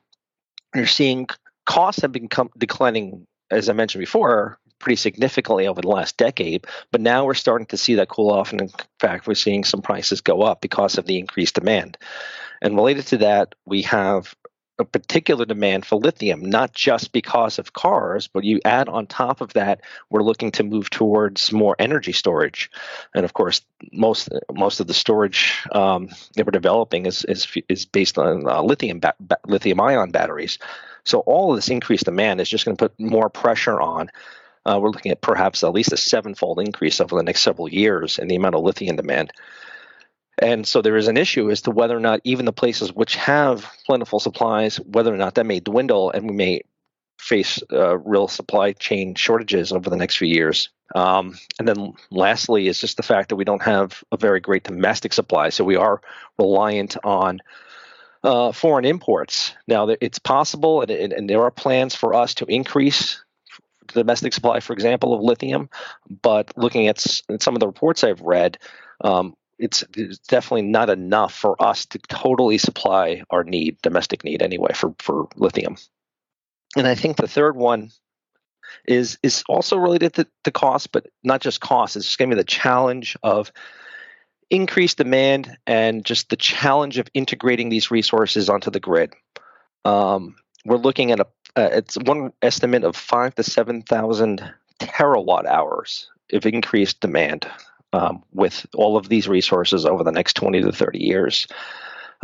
You're 0.75 0.87
seeing 0.87 1.29
costs 1.67 2.03
have 2.03 2.13
been 2.13 2.29
com- 2.29 2.51
declining, 2.57 3.27
as 3.51 3.69
I 3.69 3.73
mentioned 3.75 4.01
before, 4.01 4.59
pretty 4.79 4.97
significantly 4.97 5.67
over 5.67 5.81
the 5.81 5.89
last 5.89 6.17
decade. 6.17 6.67
But 6.91 7.01
now 7.01 7.25
we're 7.25 7.35
starting 7.35 7.67
to 7.67 7.77
see 7.77 7.97
that 7.97 8.09
cool 8.09 8.31
off, 8.31 8.53
and 8.53 8.63
in 8.63 8.71
fact, 9.01 9.27
we're 9.27 9.35
seeing 9.35 9.65
some 9.65 9.83
prices 9.83 10.21
go 10.21 10.43
up 10.43 10.61
because 10.61 10.99
of 10.99 11.07
the 11.07 11.19
increased 11.19 11.55
demand. 11.55 11.99
And 12.63 12.75
related 12.75 13.07
to 13.09 13.19
that, 13.19 13.55
we 13.67 13.83
have 13.83 14.35
a 14.79 14.85
particular 14.85 15.45
demand 15.45 15.85
for 15.85 15.97
lithium, 15.97 16.45
not 16.45 16.73
just 16.73 17.13
because 17.13 17.59
of 17.59 17.73
cars, 17.73 18.29
but 18.29 18.45
you 18.45 18.61
add 18.65 18.89
on 18.89 19.07
top 19.07 19.41
of 19.41 19.53
that, 19.55 19.81
we're 20.09 20.23
looking 20.23 20.53
to 20.53 20.63
move 20.63 20.89
towards 20.89 21.53
more 21.53 21.75
energy 21.79 22.13
storage, 22.13 22.71
and 23.15 23.25
of 23.25 23.33
course, 23.33 23.63
most 23.93 24.29
most 24.53 24.81
of 24.81 24.87
the 24.87 24.95
storage 24.95 25.67
um, 25.73 26.09
that 26.37 26.47
we're 26.47 26.53
developing 26.53 27.07
is 27.07 27.25
is, 27.25 27.47
is 27.69 27.85
based 27.85 28.19
on 28.19 28.47
uh, 28.49 28.63
lithium 28.63 29.01
ba- 29.01 29.15
ba- 29.19 29.39
lithium 29.47 29.81
ion 29.81 30.11
batteries. 30.11 30.59
So 31.05 31.21
all 31.21 31.51
of 31.51 31.57
this 31.57 31.71
increased 31.71 32.05
demand 32.05 32.41
is 32.41 32.49
just 32.49 32.65
going 32.65 32.77
to 32.77 32.89
put 32.89 33.01
more 33.01 33.31
pressure 33.31 33.81
on. 33.81 34.11
Uh, 34.67 34.79
we're 34.81 34.91
looking 34.91 35.11
at 35.11 35.23
perhaps 35.23 35.65
at 35.65 35.73
least 35.73 35.93
a 35.93 35.97
sevenfold 35.97 36.61
increase 36.61 37.01
over 37.01 37.17
the 37.17 37.23
next 37.23 37.43
several 37.43 37.69
years 37.69 38.19
in 38.19 38.29
the 38.29 38.37
amount 38.37 38.55
of 38.55 38.63
lithium 38.63 38.97
demand. 38.97 39.33
And 40.41 40.67
so 40.67 40.83
there 40.83 40.97
is 40.97 41.09
an 41.09 41.17
issue 41.17 41.51
as 41.51 41.63
to 41.63 41.71
whether 41.71 41.97
or 41.97 42.01
not 42.01 42.21
even 42.25 42.45
the 42.45 42.53
places 42.53 42.93
which 42.93 43.17
have 43.17 43.71
plentiful 43.87 44.21
supplies, 44.21 44.77
whether 44.77 45.13
or 45.13 45.17
not 45.17 45.35
that 45.35 45.47
may 45.47 45.61
dwindle 45.61 46.11
and 46.11 46.29
we 46.29 46.37
may 46.37 46.63
face 47.19 47.61
uh, 47.73 47.99
real 47.99 48.29
supply 48.29 48.73
chain 48.73 49.15
shortages 49.15 49.73
over 49.73 49.91
the 49.91 49.97
next 49.97 50.17
few 50.17 50.29
years. 50.29 50.69
Um, 50.95 51.37
and 51.59 51.67
then 51.69 51.95
lastly 52.11 52.69
is 52.69 52.81
just 52.81 52.97
the 52.97 53.03
fact 53.03 53.29
that 53.29 53.37
we 53.37 53.45
don't 53.45 53.63
have 53.63 54.03
a 54.13 54.17
very 54.17 54.41
great 54.41 54.65
domestic 54.65 55.13
supply. 55.13 55.51
So 55.51 55.65
we 55.65 55.77
are 55.77 56.01
reliant 56.39 56.97
on 57.05 57.41
uh, 58.23 58.53
foreign 58.53 58.85
imports. 58.85 59.55
Now, 59.67 59.89
it's 60.01 60.19
possible, 60.19 60.83
and, 60.83 60.91
and, 60.91 61.31
there 61.31 61.43
are 61.43 61.51
plans 61.51 61.95
for 61.95 62.15
us 62.15 62.35
to 62.35 62.47
increase 62.47 63.23
the 63.89 64.01
domestic 64.01 64.33
supply, 64.33 64.61
for 64.61 64.73
example, 64.73 65.15
of 65.15 65.23
lithium. 65.23 65.71
But 66.23 66.53
looking 66.57 66.89
at, 66.89 66.99
some 66.99 67.55
of 67.55 67.61
the 67.61 67.67
reports 67.67 68.03
I've 68.03 68.21
read, 68.21 68.59
um, 69.03 69.37
it's, 69.59 69.83
definitely 70.29 70.63
not 70.63 70.91
enough 70.91 71.35
for 71.35 71.61
us 71.63 71.87
to 71.87 71.99
totally 71.99 72.59
supply 72.59 73.23
our 73.31 73.45
need, 73.45 73.77
domestic 73.83 74.25
need 74.25 74.43
anyway, 74.43 74.73
for, 74.75 74.95
for 74.99 75.29
lithium. 75.37 75.77
And 76.77 76.87
I 76.87 76.95
think 76.95 77.17
the 77.17 77.29
third 77.29 77.57
one 77.57 77.91
is 78.87 79.19
is 79.23 79.43
also 79.49 79.79
related 79.79 80.15
to, 80.15 80.27
to 80.45 80.51
cost, 80.51 80.93
but 80.93 81.07
not 81.25 81.41
just 81.41 81.61
cost. 81.61 81.97
It's 81.97 82.05
just 82.05 82.19
going 82.19 82.31
to 82.31 82.37
be 82.37 82.41
the 82.41 82.45
challenge 82.45 83.17
of 83.23 83.51
increased 84.51 84.99
demand 84.99 85.57
and 85.67 86.05
just 86.05 86.29
the 86.29 86.37
challenge 86.37 86.99
of 86.99 87.09
integrating 87.15 87.71
these 87.71 87.91
resources 87.91 88.49
onto 88.49 88.71
the 88.71 88.81
grid. 88.81 89.15
Um, 89.85 90.37
we're 90.65 90.77
looking 90.77 91.13
at 91.13 91.21
a 91.21 91.27
uh, 91.57 91.71
it's 91.73 91.97
one 91.97 92.33
estimate 92.43 92.85
of 92.85 92.95
five 92.95 93.35
to 93.35 93.43
seven 93.43 93.83
thousand 93.83 94.43
terawatt 94.81 95.47
hours 95.47 96.09
of 96.33 96.47
increased 96.47 97.01
demand 97.01 97.47
um, 97.93 98.23
with 98.33 98.67
all 98.75 98.97
of 98.97 99.09
these 99.09 99.29
resources 99.29 99.87
over 99.87 100.05
the 100.05 100.13
next 100.13 100.35
twenty 100.35 100.61
to 100.61 100.73
thirty 100.73 101.03
years. 101.05 101.47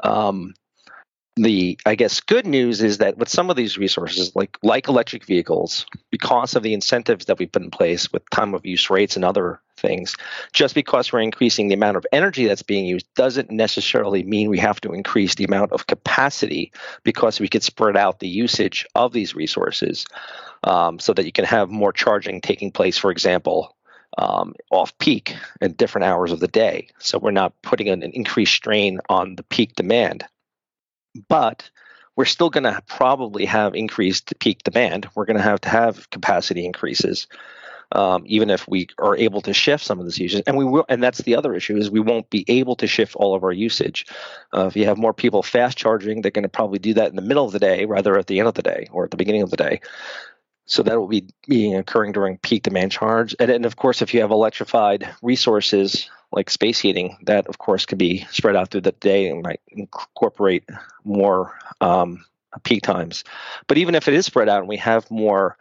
Um, 0.03 0.55
the 1.37 1.79
I 1.85 1.97
guess 1.97 2.21
good 2.21 2.47
news 2.47 2.81
is 2.81 2.99
that 2.99 3.19
with 3.19 3.29
some 3.29 3.51
of 3.51 3.57
these 3.57 3.77
resources, 3.77 4.37
like 4.37 4.57
like 4.63 4.89
electric 4.89 5.25
vehicles, 5.25 5.85
because 6.11 6.55
of 6.55 6.63
the 6.63 6.75
incentives 6.75 7.25
that 7.25 7.39
we've 7.39 7.51
put 7.51 7.63
in 7.63 7.71
place 7.71 8.13
with 8.13 8.29
time 8.31 8.55
of 8.55 8.65
use 8.65 8.89
rates 8.89 9.17
and 9.17 9.25
other 9.25 9.61
things, 9.77 10.17
just 10.53 10.77
because 10.77 11.13
we're 11.13 11.21
increasing 11.21 11.67
the 11.67 11.75
amount 11.75 11.97
of 11.97 12.07
energy 12.13 12.47
that's 12.47 12.63
being 12.63 12.87
used 12.87 13.07
doesn't 13.17 13.51
necessarily 13.51 14.23
mean 14.23 14.49
we 14.49 14.59
have 14.59 14.81
to 14.83 14.93
increase 14.93 15.35
the 15.35 15.45
amount 15.45 15.73
of 15.73 15.89
capacity 15.89 16.73
because 17.03 17.41
we 17.41 17.49
could 17.49 17.65
spread 17.65 17.97
out 17.97 18.21
the 18.21 18.29
usage 18.29 18.87
of 18.95 19.13
these 19.13 19.35
resources 19.35 20.07
um, 20.63 21.01
so 21.01 21.13
that 21.13 21.27
you 21.27 21.33
can 21.33 21.45
have 21.45 21.69
more 21.69 21.93
charging 21.93 22.41
taking 22.41 22.71
place, 22.71 22.97
for 22.97 23.11
example, 23.11 23.77
um, 24.19 24.55
off 24.71 24.97
peak 24.99 25.35
at 25.61 25.77
different 25.77 26.05
hours 26.05 26.33
of 26.33 26.41
the 26.41 26.49
day. 26.49 26.89
So 26.99 27.19
we're 27.19 27.31
not 27.31 27.53
putting 27.63 27.89
an, 27.89 28.03
an 28.03 28.13
increased 28.13 28.55
strain 28.55 29.01
on 29.09 29.37
the 29.37 29.43
peak 29.45 29.75
demand 29.75 30.25
but 31.29 31.71
we're 32.17 32.25
still 32.25 32.51
going 32.51 32.65
to 32.65 32.81
probably 32.87 33.45
have 33.45 33.75
increased 33.75 34.39
peak 34.39 34.63
demand. 34.63 35.09
We're 35.15 35.25
going 35.25 35.37
to 35.37 35.43
have 35.43 35.61
to 35.63 35.69
have 35.69 36.09
capacity 36.11 36.65
increases, 36.65 37.27
um, 37.93 38.23
even 38.27 38.51
if 38.51 38.69
we 38.69 38.89
are 38.99 39.17
able 39.17 39.41
to 39.43 39.53
shift 39.53 39.85
some 39.85 39.99
of 39.99 40.05
this 40.05 40.19
usage. 40.19 40.43
And 40.47 40.57
we 40.57 40.65
will, 40.65 40.85
and 40.89 41.03
that's 41.03 41.23
the 41.23 41.35
other 41.35 41.55
issue 41.55 41.77
is 41.77 41.91
we 41.91 42.01
won't 42.01 42.31
be 42.31 42.45
able 42.47 42.77
to 42.77 42.87
shift 42.87 43.17
all 43.17 43.35
of 43.35 43.43
our 43.43 43.53
usage. 43.53 44.07
Uh, 44.55 44.67
if 44.67 44.77
you 44.77 44.85
have 44.85 44.97
more 44.97 45.13
people 45.13 45.43
fast 45.43 45.77
charging, 45.77 46.23
they're 46.23 46.31
going 46.31 46.45
to 46.45 46.49
probably 46.49 46.79
do 46.79 46.95
that 46.95 47.11
in 47.11 47.17
the 47.17 47.23
middle 47.23 47.45
of 47.45 47.53
the 47.53 47.59
day 47.59 47.85
rather 47.85 48.17
at 48.17 48.29
the 48.29 48.39
end 48.39 48.49
of 48.49 48.55
the 48.55 48.63
day 48.63 48.89
or 48.93 49.05
at 49.05 49.11
the 49.11 49.17
beginning 49.17 49.43
of 49.43 49.51
the 49.51 49.57
day. 49.57 49.81
So 50.67 50.83
that 50.83 50.99
will 50.99 51.09
be 51.09 51.27
being 51.47 51.77
occurring 51.77 52.13
during 52.13 52.39
peak 52.39 52.63
demand 52.63 52.93
charge. 52.93 53.37
And 53.39 53.51
then, 53.51 53.65
of 53.65 53.77
course, 53.77 54.01
if 54.01 54.15
you 54.15 54.21
have 54.21 54.31
electrified 54.31 55.09
resources 55.23 56.09
like 56.33 56.51
space 56.51 56.79
heating, 56.79 57.17
that 57.23 57.47
of 57.47 57.59
course 57.59 57.87
could 57.87 57.99
be 57.99 58.27
spread 58.31 58.57
out 58.57 58.71
through 58.71 58.81
the 58.81 58.93
day 58.93 59.29
and 59.29 59.43
might 59.43 59.61
incorporate 59.69 60.65
more 61.05 61.57
um, 61.81 62.25
peak 62.63 62.83
times. 62.83 63.25
But 63.67 63.79
even 63.79 63.95
if 63.95 64.09
it 64.09 64.15
is 64.15 64.27
spread 64.27 64.49
out 64.49 64.61
and 64.61 64.69
we 64.69 64.79
have 64.79 65.11
more 65.11 65.57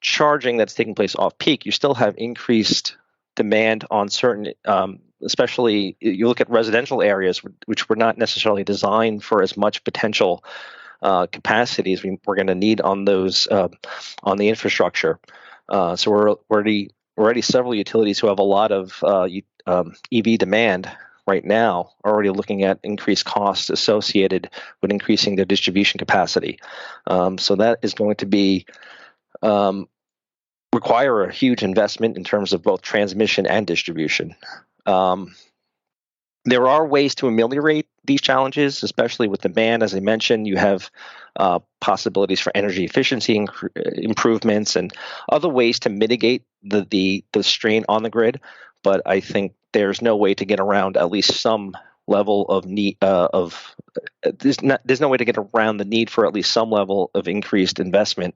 charging 0.00 0.56
that's 0.56 0.74
taking 0.74 0.94
place 0.94 1.14
off 1.14 1.38
peak, 1.38 1.64
you 1.64 1.72
still 1.72 1.94
have 1.94 2.14
increased 2.18 2.96
demand 3.36 3.84
on 3.90 4.08
certain, 4.08 4.52
um, 4.64 4.98
especially 5.22 5.96
you 6.00 6.26
look 6.26 6.40
at 6.40 6.50
residential 6.50 7.02
areas 7.02 7.42
which 7.66 7.88
were 7.88 7.96
not 7.96 8.18
necessarily 8.18 8.64
designed 8.64 9.22
for 9.22 9.42
as 9.42 9.56
much 9.56 9.84
potential 9.84 10.42
uh, 11.02 11.26
capacities 11.26 12.02
we, 12.02 12.18
are 12.26 12.34
going 12.34 12.46
to 12.46 12.54
need 12.54 12.80
on 12.80 13.04
those 13.04 13.46
uh, 13.48 13.68
on 14.22 14.36
the 14.36 14.48
infrastructure. 14.48 15.18
Uh, 15.68 15.96
so 15.96 16.10
we're 16.10 16.30
already 16.50 16.90
already 17.18 17.42
several 17.42 17.74
utilities 17.74 18.18
who 18.18 18.28
have 18.28 18.38
a 18.38 18.42
lot 18.42 18.72
of 18.72 19.02
uh, 19.02 19.28
um, 19.66 19.94
EV 20.12 20.38
demand 20.38 20.90
right 21.26 21.44
now 21.44 21.90
are 22.02 22.12
already 22.12 22.30
looking 22.30 22.64
at 22.64 22.80
increased 22.82 23.24
costs 23.24 23.70
associated 23.70 24.50
with 24.80 24.90
increasing 24.90 25.36
their 25.36 25.44
distribution 25.44 25.98
capacity. 25.98 26.58
Um, 27.06 27.38
so 27.38 27.56
that 27.56 27.78
is 27.82 27.94
going 27.94 28.16
to 28.16 28.26
be 28.26 28.66
um, 29.42 29.88
require 30.72 31.24
a 31.24 31.32
huge 31.32 31.62
investment 31.62 32.16
in 32.16 32.24
terms 32.24 32.52
of 32.52 32.62
both 32.62 32.82
transmission 32.82 33.46
and 33.46 33.66
distribution. 33.66 34.34
Um, 34.86 35.34
there 36.44 36.66
are 36.66 36.86
ways 36.86 37.14
to 37.16 37.26
ameliorate 37.26 37.86
these 38.04 38.20
challenges, 38.20 38.82
especially 38.82 39.28
with 39.28 39.42
demand. 39.42 39.82
As 39.82 39.94
I 39.94 40.00
mentioned, 40.00 40.46
you 40.46 40.56
have 40.56 40.90
uh, 41.36 41.60
possibilities 41.80 42.40
for 42.40 42.52
energy 42.54 42.84
efficiency 42.84 43.38
inc- 43.38 43.70
improvements 43.96 44.76
and 44.76 44.92
other 45.28 45.48
ways 45.48 45.80
to 45.80 45.90
mitigate 45.90 46.44
the, 46.62 46.86
the, 46.90 47.24
the 47.32 47.42
strain 47.42 47.84
on 47.88 48.02
the 48.02 48.10
grid. 48.10 48.40
But 48.82 49.02
I 49.04 49.20
think 49.20 49.52
there's 49.72 50.00
no 50.00 50.16
way 50.16 50.34
to 50.34 50.44
get 50.44 50.60
around 50.60 50.96
at 50.96 51.10
least 51.10 51.34
some 51.34 51.76
level 52.06 52.46
of 52.48 52.66
need 52.66 52.96
uh, 53.02 53.28
of 53.32 53.74
uh, 54.26 54.32
there's 54.40 54.60
not 54.62 54.80
there's 54.84 55.00
no 55.00 55.08
way 55.08 55.16
to 55.16 55.24
get 55.24 55.38
around 55.38 55.76
the 55.76 55.84
need 55.84 56.10
for 56.10 56.26
at 56.26 56.34
least 56.34 56.50
some 56.50 56.70
level 56.70 57.10
of 57.14 57.28
increased 57.28 57.78
investment 57.78 58.34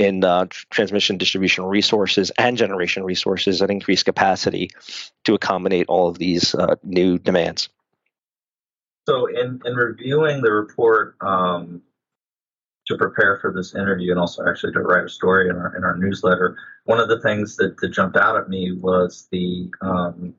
in 0.00 0.24
uh, 0.24 0.46
transmission 0.70 1.18
distribution 1.18 1.64
resources 1.64 2.32
and 2.38 2.56
generation 2.56 3.04
resources 3.04 3.60
and 3.60 3.70
increased 3.70 4.06
capacity 4.06 4.70
to 5.24 5.34
accommodate 5.34 5.86
all 5.88 6.08
of 6.08 6.16
these 6.16 6.54
uh, 6.54 6.74
new 6.82 7.18
demands. 7.18 7.68
So, 9.06 9.26
in, 9.26 9.60
in 9.64 9.74
reviewing 9.74 10.40
the 10.40 10.52
report 10.52 11.16
um, 11.20 11.82
to 12.86 12.96
prepare 12.96 13.38
for 13.40 13.52
this 13.52 13.74
interview 13.74 14.10
and 14.12 14.18
also 14.18 14.42
actually 14.48 14.72
to 14.72 14.80
write 14.80 15.04
a 15.04 15.08
story 15.08 15.50
in 15.50 15.56
our, 15.56 15.76
in 15.76 15.84
our 15.84 15.96
newsletter, 15.98 16.56
one 16.84 16.98
of 16.98 17.08
the 17.08 17.20
things 17.20 17.56
that, 17.56 17.76
that 17.82 17.88
jumped 17.90 18.16
out 18.16 18.36
at 18.36 18.48
me 18.48 18.72
was 18.72 19.28
the 19.30 19.70
um, 19.82 20.34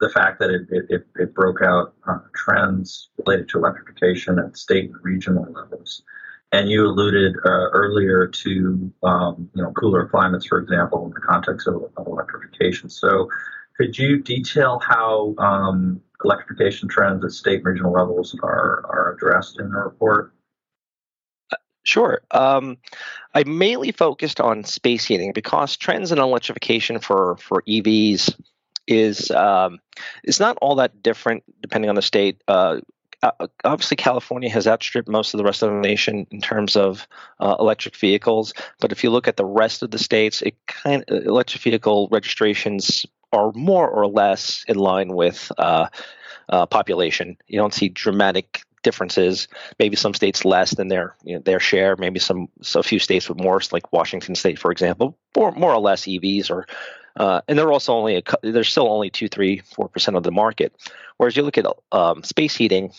the 0.00 0.10
fact 0.10 0.38
that 0.38 0.50
it, 0.50 0.62
it, 0.70 1.06
it 1.16 1.34
broke 1.34 1.60
out 1.60 1.92
uh, 2.06 2.18
trends 2.34 3.08
related 3.26 3.48
to 3.48 3.58
electrification 3.58 4.38
at 4.38 4.56
state 4.56 4.90
and 4.90 5.02
regional 5.02 5.50
levels. 5.52 6.02
And 6.50 6.70
you 6.70 6.86
alluded 6.86 7.36
uh, 7.44 7.68
earlier 7.72 8.26
to 8.26 8.92
um, 9.02 9.50
you 9.54 9.62
know 9.62 9.72
cooler 9.72 10.08
climates, 10.08 10.46
for 10.46 10.58
example, 10.58 11.06
in 11.06 11.12
the 11.12 11.20
context 11.20 11.68
of, 11.68 11.90
of 11.96 12.06
electrification. 12.06 12.88
So, 12.88 13.28
could 13.76 13.98
you 13.98 14.22
detail 14.22 14.78
how 14.78 15.34
um, 15.38 16.00
electrification 16.24 16.88
trends 16.88 17.24
at 17.24 17.32
state 17.32 17.56
and 17.56 17.66
regional 17.66 17.92
levels 17.92 18.34
are 18.42 18.82
are 18.86 19.14
addressed 19.14 19.60
in 19.60 19.70
the 19.70 19.78
report? 19.78 20.32
Sure. 21.88 22.20
Um, 22.30 22.76
I 23.34 23.44
mainly 23.44 23.92
focused 23.92 24.40
on 24.40 24.64
space 24.64 25.06
heating 25.06 25.32
because 25.32 25.76
trends 25.76 26.12
in 26.12 26.18
electrification 26.18 26.98
for 26.98 27.36
for 27.36 27.62
EVs 27.62 28.34
is 28.86 29.30
um, 29.30 29.78
not 30.40 30.58
all 30.60 30.74
that 30.76 31.02
different 31.02 31.44
depending 31.62 31.88
on 31.88 31.94
the 31.94 32.02
state. 32.02 32.42
Uh, 32.48 32.80
obviously 33.64 33.96
California 33.96 34.50
has 34.50 34.66
outstripped 34.66 35.08
most 35.08 35.34
of 35.34 35.38
the 35.38 35.44
rest 35.44 35.62
of 35.62 35.70
the 35.70 35.80
nation 35.80 36.26
in 36.30 36.40
terms 36.40 36.76
of 36.76 37.06
uh, 37.40 37.56
electric 37.58 37.96
vehicles. 37.96 38.54
But 38.80 38.92
if 38.92 39.02
you 39.02 39.10
look 39.10 39.28
at 39.28 39.36
the 39.36 39.44
rest 39.44 39.82
of 39.82 39.90
the 39.90 39.98
states, 39.98 40.42
it 40.42 40.54
kind 40.66 41.04
of, 41.08 41.24
electric 41.26 41.62
vehicle 41.62 42.08
registrations 42.10 43.04
are 43.32 43.52
more 43.52 43.88
or 43.88 44.06
less 44.06 44.64
in 44.68 44.76
line 44.76 45.08
with 45.14 45.50
uh, 45.58 45.88
uh, 46.48 46.66
population. 46.66 47.36
You 47.46 47.58
don't 47.58 47.74
see 47.74 47.88
dramatic 47.88 48.62
differences. 48.82 49.48
Maybe 49.78 49.96
some 49.96 50.14
states 50.14 50.44
less 50.44 50.70
than 50.74 50.88
their 50.88 51.16
you 51.24 51.36
know, 51.36 51.42
their 51.44 51.60
share. 51.60 51.96
Maybe 51.96 52.20
some 52.20 52.48
so 52.62 52.80
a 52.80 52.84
few 52.84 52.98
states 52.98 53.28
with 53.28 53.38
more, 53.38 53.60
like 53.72 53.92
Washington 53.92 54.34
State, 54.34 54.58
for 54.58 54.70
example, 54.70 55.18
more 55.36 55.52
more 55.52 55.72
or 55.72 55.80
less 55.80 56.02
EVs 56.02 56.50
or 56.50 56.66
uh, 57.18 57.40
and 57.48 57.58
they're 57.58 57.72
also 57.72 57.92
only 57.92 58.16
a, 58.16 58.22
they're 58.42 58.64
still 58.64 58.90
only 58.90 59.10
two, 59.10 59.28
three, 59.28 59.58
four 59.58 59.88
percent 59.88 60.16
of 60.16 60.22
the 60.22 60.30
market. 60.30 60.72
Whereas 61.16 61.36
you 61.36 61.42
look 61.42 61.58
at 61.58 61.66
um, 61.92 62.22
space 62.22 62.56
heating, 62.56 62.92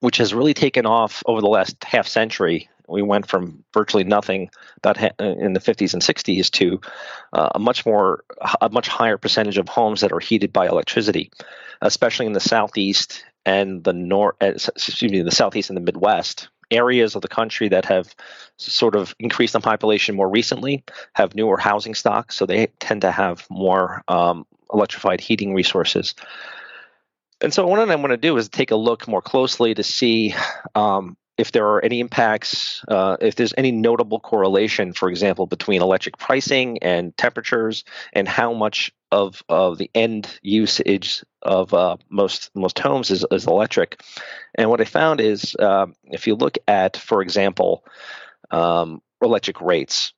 which 0.00 0.16
has 0.16 0.34
really 0.34 0.54
taken 0.54 0.86
off 0.86 1.22
over 1.26 1.40
the 1.40 1.48
last 1.48 1.82
half 1.84 2.08
century. 2.08 2.68
We 2.88 3.02
went 3.02 3.28
from 3.28 3.64
virtually 3.74 4.04
nothing 4.04 4.48
about 4.78 4.96
in 5.20 5.52
the 5.52 5.60
50s 5.60 5.92
and 5.92 6.02
60s 6.02 6.50
to 6.52 6.80
uh, 7.34 7.50
a 7.54 7.58
much 7.58 7.84
more 7.84 8.24
a 8.62 8.70
much 8.70 8.88
higher 8.88 9.18
percentage 9.18 9.58
of 9.58 9.68
homes 9.68 10.00
that 10.00 10.12
are 10.12 10.20
heated 10.20 10.54
by 10.54 10.66
electricity, 10.66 11.30
especially 11.82 12.24
in 12.24 12.32
the 12.32 12.40
southeast 12.40 13.24
and 13.44 13.84
the 13.84 13.92
north. 13.92 14.36
Uh, 14.40 14.52
excuse 14.52 15.12
me, 15.12 15.20
the 15.20 15.30
southeast 15.30 15.68
and 15.68 15.76
the 15.76 15.82
Midwest 15.82 16.48
areas 16.70 17.14
of 17.14 17.22
the 17.22 17.28
country 17.28 17.68
that 17.68 17.84
have 17.86 18.14
sort 18.56 18.94
of 18.94 19.14
increased 19.18 19.54
in 19.54 19.62
population 19.62 20.16
more 20.16 20.28
recently 20.28 20.84
have 21.14 21.34
newer 21.34 21.56
housing 21.56 21.94
stocks, 21.94 22.36
so 22.36 22.46
they 22.46 22.66
tend 22.78 23.02
to 23.02 23.10
have 23.10 23.46
more 23.50 24.02
um, 24.08 24.46
electrified 24.72 25.20
heating 25.20 25.54
resources. 25.54 26.14
And 27.40 27.54
so, 27.54 27.66
one 27.66 27.78
what 27.78 27.90
I 27.90 27.96
want 27.96 28.10
to 28.10 28.16
do 28.16 28.36
is 28.36 28.48
take 28.48 28.70
a 28.72 28.76
look 28.76 29.06
more 29.06 29.22
closely 29.22 29.74
to 29.74 29.82
see 29.82 30.34
um, 30.74 31.16
if 31.38 31.52
there 31.52 31.68
are 31.68 31.84
any 31.84 32.00
impacts, 32.00 32.84
uh, 32.88 33.16
if 33.20 33.36
there's 33.36 33.54
any 33.56 33.70
notable 33.70 34.18
correlation, 34.18 34.92
for 34.92 35.08
example, 35.08 35.46
between 35.46 35.80
electric 35.80 36.18
pricing 36.18 36.78
and 36.82 37.16
temperatures, 37.16 37.84
and 38.12 38.26
how 38.26 38.52
much 38.52 38.92
of 39.10 39.42
of 39.48 39.78
the 39.78 39.90
end 39.94 40.38
usage 40.42 41.24
of 41.42 41.72
uh, 41.72 41.96
most 42.10 42.50
most 42.54 42.78
homes 42.78 43.10
is, 43.10 43.24
is 43.30 43.46
electric. 43.46 44.02
And 44.54 44.70
what 44.70 44.80
I 44.80 44.84
found 44.84 45.20
is 45.20 45.56
um, 45.58 45.94
if 46.04 46.26
you 46.26 46.34
look 46.34 46.58
at, 46.66 46.96
for 46.96 47.22
example, 47.22 47.84
um, 48.50 49.00
electric 49.22 49.60
rates, 49.60 50.12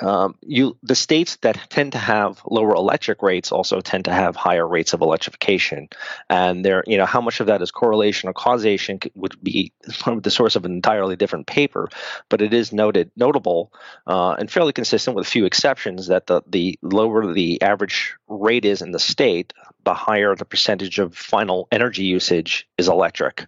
um, 0.00 0.34
you 0.42 0.76
the 0.82 0.94
states 0.94 1.36
that 1.36 1.58
tend 1.70 1.92
to 1.92 1.98
have 1.98 2.40
lower 2.46 2.74
electric 2.74 3.22
rates 3.22 3.52
also 3.52 3.80
tend 3.80 4.04
to 4.06 4.12
have 4.12 4.36
higher 4.36 4.66
rates 4.66 4.92
of 4.92 5.00
electrification, 5.00 5.88
and 6.28 6.64
there, 6.64 6.82
you 6.86 6.96
know, 6.96 7.06
how 7.06 7.20
much 7.20 7.40
of 7.40 7.46
that 7.46 7.62
is 7.62 7.70
correlation 7.70 8.28
or 8.28 8.32
causation 8.32 9.00
would 9.14 9.42
be 9.42 9.72
the 10.22 10.30
source 10.30 10.56
of 10.56 10.64
an 10.64 10.72
entirely 10.72 11.16
different 11.16 11.46
paper, 11.46 11.88
but 12.28 12.40
it 12.40 12.54
is 12.54 12.72
noted 12.72 13.10
notable 13.16 13.72
uh, 14.06 14.32
and 14.32 14.50
fairly 14.50 14.72
consistent 14.72 15.16
with 15.16 15.26
a 15.26 15.30
few 15.30 15.44
exceptions 15.44 16.06
that 16.08 16.26
the 16.26 16.42
the 16.46 16.78
lower 16.82 17.32
the 17.32 17.60
average 17.62 18.14
rate 18.28 18.64
is 18.64 18.82
in 18.82 18.92
the 18.92 18.98
state, 18.98 19.52
the 19.84 19.94
higher 19.94 20.34
the 20.34 20.44
percentage 20.44 20.98
of 20.98 21.14
final 21.14 21.68
energy 21.70 22.04
usage 22.04 22.68
is 22.78 22.88
electric. 22.88 23.46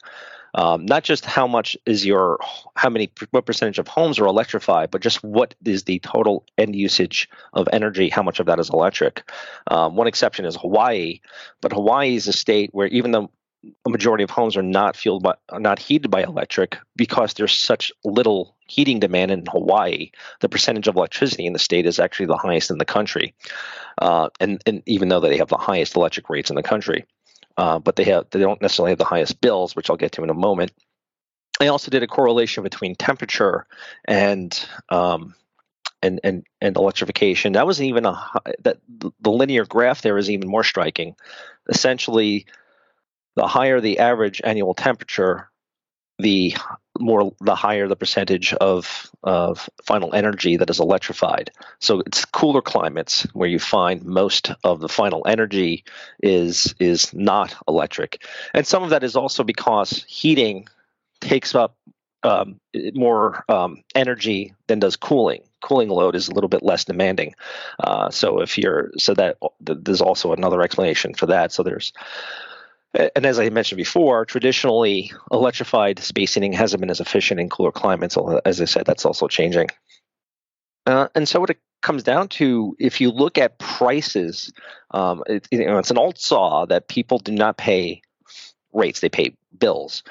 Um, 0.55 0.87
not 0.87 1.05
just 1.05 1.25
how 1.25 1.47
much 1.47 1.76
is 1.87 2.05
your 2.05 2.38
how 2.75 2.88
many 2.88 3.11
what 3.31 3.47
percentage 3.47 3.78
of 3.78 3.88
homes 3.88 4.19
are 4.19 4.26
electrified, 4.26 4.90
but 4.90 5.02
just 5.02 5.23
what 5.23 5.55
is 5.64 5.85
the 5.85 5.99
total 6.00 6.45
end 6.57 6.75
usage 6.75 7.28
of 7.52 7.69
energy? 7.73 8.09
How 8.09 8.23
much 8.23 8.40
of 8.40 8.47
that 8.47 8.59
is 8.59 8.71
electric? 8.71 9.31
Um, 9.67 9.97
one 9.97 10.07
exception 10.07 10.45
is 10.45 10.57
Hawaii, 10.57 11.21
but 11.61 11.73
Hawaii 11.73 12.14
is 12.14 12.28
a 12.28 12.33
state 12.33 12.71
where 12.73 12.88
even 12.88 13.11
though 13.11 13.31
a 13.87 13.90
majority 13.90 14.23
of 14.23 14.31
homes 14.31 14.57
are 14.57 14.62
not 14.62 14.97
fueled 14.97 15.23
by 15.23 15.35
not 15.52 15.78
heated 15.78 16.11
by 16.11 16.23
electric 16.23 16.78
because 16.97 17.35
there's 17.35 17.52
such 17.52 17.93
little 18.05 18.57
heating 18.69 19.00
demand 19.00 19.31
in 19.31 19.45
Hawaii. 19.47 20.11
The 20.40 20.49
percentage 20.49 20.87
of 20.87 20.97
electricity 20.97 21.45
in 21.45 21.52
the 21.52 21.59
state 21.59 21.87
is 21.87 21.99
actually 21.99 22.26
the 22.26 22.37
highest 22.37 22.71
in 22.71 22.78
the 22.78 22.85
country, 22.85 23.35
uh, 24.00 24.28
and 24.40 24.62
and 24.64 24.83
even 24.87 25.09
though 25.09 25.21
they 25.21 25.38
have 25.38 25.49
the 25.49 25.57
highest 25.57 25.97
electric 25.97 26.31
rates 26.31 26.50
in 26.50 26.57
the 26.57 26.62
country 26.62 27.05
uh, 27.59 27.81
but 27.81 27.97
they 27.97 28.05
have 28.05 28.31
they 28.31 28.38
don't 28.38 28.62
necessarily 28.62 28.93
have 28.93 28.99
the 28.99 29.05
highest 29.05 29.41
bills, 29.41 29.75
which 29.75 29.91
I'll 29.91 29.97
get 29.97 30.12
to 30.12 30.23
in 30.23 30.31
a 30.31 30.35
moment. 30.35 30.71
I 31.61 31.67
also 31.67 31.91
did 31.91 32.05
a 32.05 32.07
correlation 32.07 32.62
between 32.62 32.95
temperature 32.95 33.67
and 34.05 34.57
um, 34.91 35.35
and 36.00 36.21
and 36.23 36.47
and 36.61 36.77
electrification. 36.77 37.55
That 37.55 37.67
was 37.67 37.83
even 37.83 38.07
a 38.07 38.31
that 38.61 38.79
the 39.21 39.31
linear 39.31 39.67
graph 39.67 40.03
there 40.03 40.17
is 40.17 40.31
even 40.31 40.49
more 40.49 40.62
striking. 40.62 41.17
Essentially, 41.69 42.47
the 43.35 43.49
higher 43.49 43.81
the 43.81 43.99
average 43.99 44.41
annual 44.45 44.75
temperature, 44.75 45.50
the 46.21 46.55
more 46.99 47.33
the 47.40 47.55
higher 47.55 47.88
the 47.88 47.97
percentage 47.97 48.52
of 48.55 49.11
of 49.23 49.69
final 49.85 50.14
energy 50.14 50.57
that 50.57 50.71
is 50.71 50.81
electrified. 50.81 51.50
So 51.81 52.00
it's 52.00 52.25
cooler 52.25 52.62
climates 52.62 53.23
where 53.35 53.49
you 53.49 53.59
find 53.59 54.05
most 54.05 54.50
of 54.64 54.81
the 54.81 54.88
final 54.88 55.26
energy 55.26 55.85
is 56.23 56.75
is 56.78 57.12
not 57.14 57.55
electric, 57.67 58.23
and 58.55 58.67
some 58.67 58.83
of 58.83 58.90
that 58.90 59.05
is 59.05 59.17
also 59.17 59.45
because 59.45 60.05
heating 60.09 60.69
takes 61.21 61.55
up 61.55 61.76
um, 62.23 62.61
more 62.95 63.45
um, 63.49 63.83
energy 63.95 64.55
than 64.67 64.78
does 64.78 64.97
cooling. 64.97 65.43
Cooling 65.61 65.88
load 65.88 66.14
is 66.14 66.28
a 66.28 66.35
little 66.35 66.49
bit 66.49 66.62
less 66.62 66.85
demanding. 66.85 67.35
Uh, 67.78 68.11
so 68.11 68.40
if 68.40 68.59
you're 68.59 68.90
so 68.97 69.14
that 69.14 69.38
there's 69.61 70.00
also 70.00 70.33
another 70.33 70.62
explanation 70.62 71.14
for 71.14 71.26
that. 71.26 71.52
So 71.52 71.62
there's 71.62 71.93
and 72.95 73.26
as 73.26 73.38
I 73.38 73.50
mentioned 73.50 73.76
before, 73.76 74.25
traditionally 74.25 75.12
electrified 75.30 75.99
space 75.99 76.35
heating 76.35 76.52
hasn't 76.52 76.80
been 76.80 76.90
as 76.90 77.00
efficient 77.00 77.40
in 77.40 77.49
cooler 77.49 77.73
climates. 77.73 78.16
As 78.45 78.61
I 78.61 78.64
said, 78.64 78.87
that's 78.87 79.04
also 79.04 79.28
changing. 79.28 79.68
Uh, 80.87 81.09
and 81.14 81.28
so 81.28 81.38
what 81.38 81.50
it 81.50 81.61
comes 81.83 82.02
down 82.02 82.28
to, 82.28 82.75
if 82.78 83.00
you 83.00 83.11
look 83.11 83.37
at 83.37 83.59
prices, 83.59 84.52
um, 84.92 85.23
it, 85.26 85.47
you 85.50 85.66
know, 85.66 85.78
it's 85.78 85.90
an 85.90 85.99
old 85.99 86.18
saw 86.18 86.64
that 86.66 86.88
people 86.88 87.18
do 87.18 87.33
not 87.33 87.59
pay 87.59 88.00
rates; 88.73 89.00
they 89.00 89.11
pay 89.11 89.37
bills. 89.59 90.02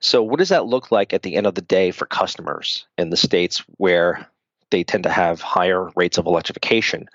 So 0.00 0.22
what 0.22 0.38
does 0.38 0.48
that 0.48 0.66
look 0.66 0.90
like 0.90 1.12
at 1.12 1.22
the 1.22 1.36
end 1.36 1.46
of 1.46 1.54
the 1.54 1.62
day 1.62 1.92
for 1.92 2.06
customers 2.06 2.86
in 2.98 3.10
the 3.10 3.16
states 3.16 3.62
where 3.76 4.28
they 4.70 4.82
tend 4.82 5.04
to 5.04 5.10
have 5.10 5.40
higher 5.40 5.90
rates 5.94 6.18
of 6.18 6.26
electrification? 6.26 7.08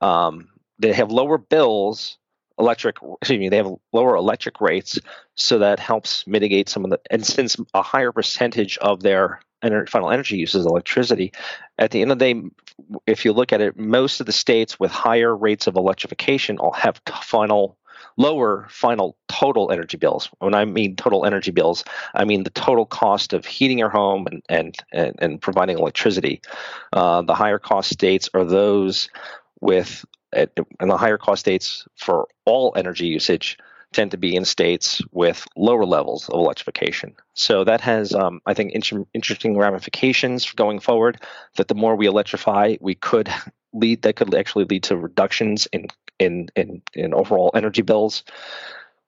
Um, 0.00 0.48
they 0.78 0.92
have 0.92 1.10
lower 1.12 1.38
bills 1.38 2.18
electric 2.58 2.96
excuse 3.20 3.38
me 3.38 3.48
they 3.48 3.56
have 3.56 3.72
lower 3.92 4.16
electric 4.16 4.60
rates 4.60 4.98
so 5.34 5.58
that 5.58 5.78
helps 5.78 6.26
mitigate 6.26 6.68
some 6.68 6.84
of 6.84 6.90
the 6.90 7.00
and 7.10 7.26
since 7.26 7.56
a 7.74 7.82
higher 7.82 8.12
percentage 8.12 8.78
of 8.78 9.02
their 9.02 9.40
energy, 9.62 9.90
final 9.90 10.10
energy 10.10 10.36
use 10.36 10.54
is 10.54 10.66
electricity 10.66 11.32
at 11.78 11.90
the 11.90 12.02
end 12.02 12.10
of 12.10 12.18
the 12.18 12.32
day 12.32 12.42
if 13.06 13.24
you 13.24 13.32
look 13.32 13.52
at 13.52 13.60
it 13.60 13.76
most 13.78 14.20
of 14.20 14.26
the 14.26 14.32
states 14.32 14.78
with 14.78 14.90
higher 14.90 15.34
rates 15.36 15.66
of 15.66 15.76
electrification 15.76 16.58
all 16.58 16.72
have 16.72 17.00
final 17.22 17.76
lower 18.16 18.66
final 18.70 19.16
total 19.28 19.70
energy 19.70 19.96
bills. 19.96 20.30
When 20.38 20.54
i 20.54 20.64
mean 20.64 20.96
total 20.96 21.24
energy 21.24 21.50
bills 21.50 21.84
i 22.14 22.24
mean 22.24 22.44
the 22.44 22.50
total 22.50 22.86
cost 22.86 23.32
of 23.32 23.44
heating 23.44 23.78
your 23.78 23.90
home 23.90 24.26
and 24.26 24.42
and 24.48 24.76
and, 24.92 25.14
and 25.18 25.40
providing 25.40 25.78
electricity. 25.78 26.40
Uh, 26.92 27.22
the 27.22 27.34
higher 27.34 27.58
cost 27.58 27.90
states 27.90 28.28
are 28.34 28.44
those 28.44 29.08
with 29.60 30.04
and 30.32 30.90
the 30.90 30.96
higher 30.96 31.18
cost 31.18 31.40
states 31.40 31.86
for 31.96 32.28
all 32.44 32.72
energy 32.76 33.06
usage 33.06 33.58
tend 33.92 34.10
to 34.10 34.16
be 34.16 34.34
in 34.34 34.44
states 34.44 35.00
with 35.12 35.46
lower 35.56 35.84
levels 35.84 36.28
of 36.28 36.38
electrification. 36.38 37.14
So 37.34 37.64
that 37.64 37.80
has, 37.80 38.14
um, 38.14 38.40
I 38.44 38.54
think, 38.54 38.72
inter- 38.72 39.06
interesting 39.14 39.56
ramifications 39.56 40.50
going 40.52 40.80
forward. 40.80 41.22
That 41.56 41.68
the 41.68 41.74
more 41.74 41.96
we 41.96 42.06
electrify, 42.06 42.76
we 42.80 42.94
could 42.94 43.32
lead 43.72 44.02
that 44.02 44.16
could 44.16 44.34
actually 44.34 44.64
lead 44.64 44.84
to 44.84 44.96
reductions 44.96 45.66
in 45.72 45.86
in 46.18 46.48
in, 46.56 46.82
in 46.94 47.14
overall 47.14 47.50
energy 47.54 47.82
bills. 47.82 48.24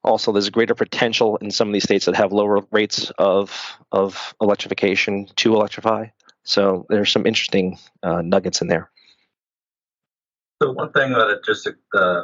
Also, 0.04 0.32
there's 0.32 0.46
a 0.46 0.52
greater 0.52 0.74
potential 0.74 1.36
in 1.38 1.50
some 1.50 1.68
of 1.68 1.74
these 1.74 1.84
states 1.84 2.06
that 2.06 2.14
have 2.14 2.32
lower 2.32 2.64
rates 2.70 3.10
of 3.18 3.78
of 3.92 4.34
electrification 4.40 5.26
to 5.36 5.54
electrify. 5.54 6.06
So 6.44 6.86
there's 6.88 7.12
some 7.12 7.26
interesting 7.26 7.78
uh, 8.02 8.22
nuggets 8.22 8.62
in 8.62 8.68
there. 8.68 8.90
So 10.60 10.72
one 10.72 10.92
thing 10.92 11.12
that 11.12 11.28
it 11.30 11.44
just 11.44 11.66
uh, 11.68 12.22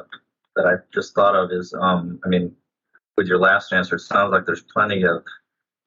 that 0.57 0.67
I 0.67 0.75
just 0.93 1.15
thought 1.15 1.37
of 1.37 1.53
is, 1.53 1.75
um, 1.81 2.21
I 2.25 2.29
mean, 2.29 2.55
with 3.17 3.27
your 3.27 3.39
last 3.39 3.73
answer, 3.73 3.97
it 3.97 4.01
sounds 4.01 4.33
like 4.33 4.45
there's 4.45 4.63
plenty 4.63 5.05
of 5.05 5.25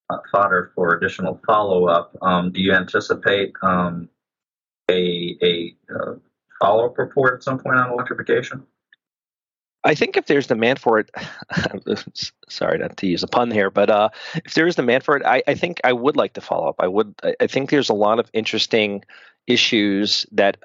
uh, 0.10 0.18
fodder 0.32 0.72
for 0.76 0.96
additional 0.96 1.42
follow 1.46 1.88
up. 1.88 2.16
Um, 2.22 2.52
do 2.52 2.62
you 2.62 2.74
anticipate 2.74 3.54
um, 3.62 4.10
a 4.90 5.38
a 5.42 5.76
uh, 5.94 6.16
follow 6.60 6.86
up 6.86 6.98
report 6.98 7.36
at 7.36 7.44
some 7.44 7.60
point 7.60 7.78
on 7.78 7.92
electrification? 7.92 8.66
I 9.84 9.96
think 9.96 10.18
if 10.18 10.26
there's 10.26 10.48
demand 10.48 10.80
for 10.80 11.00
it, 11.00 11.12
sorry 12.50 12.78
not 12.80 12.98
to 12.98 13.08
use 13.08 13.24
a 13.24 13.28
pun 13.28 13.52
here, 13.52 13.70
but 13.70 13.90
uh, 13.90 14.10
if 14.44 14.54
there 14.54 14.68
is 14.68 14.76
demand 14.76 15.04
for 15.04 15.16
it, 15.16 15.26
I, 15.26 15.44
I, 15.48 15.54
think 15.54 15.80
I 15.84 15.94
would 15.94 16.18
like 16.18 16.34
to 16.34 16.42
follow 16.42 16.68
up. 16.68 16.76
I 16.80 16.88
would. 16.88 17.14
I 17.40 17.48
think 17.48 17.70
there's 17.70 17.90
a 17.90 17.94
lot 17.94 18.20
of 18.20 18.30
interesting 18.34 19.04
issues 19.48 20.26
that 20.34 20.58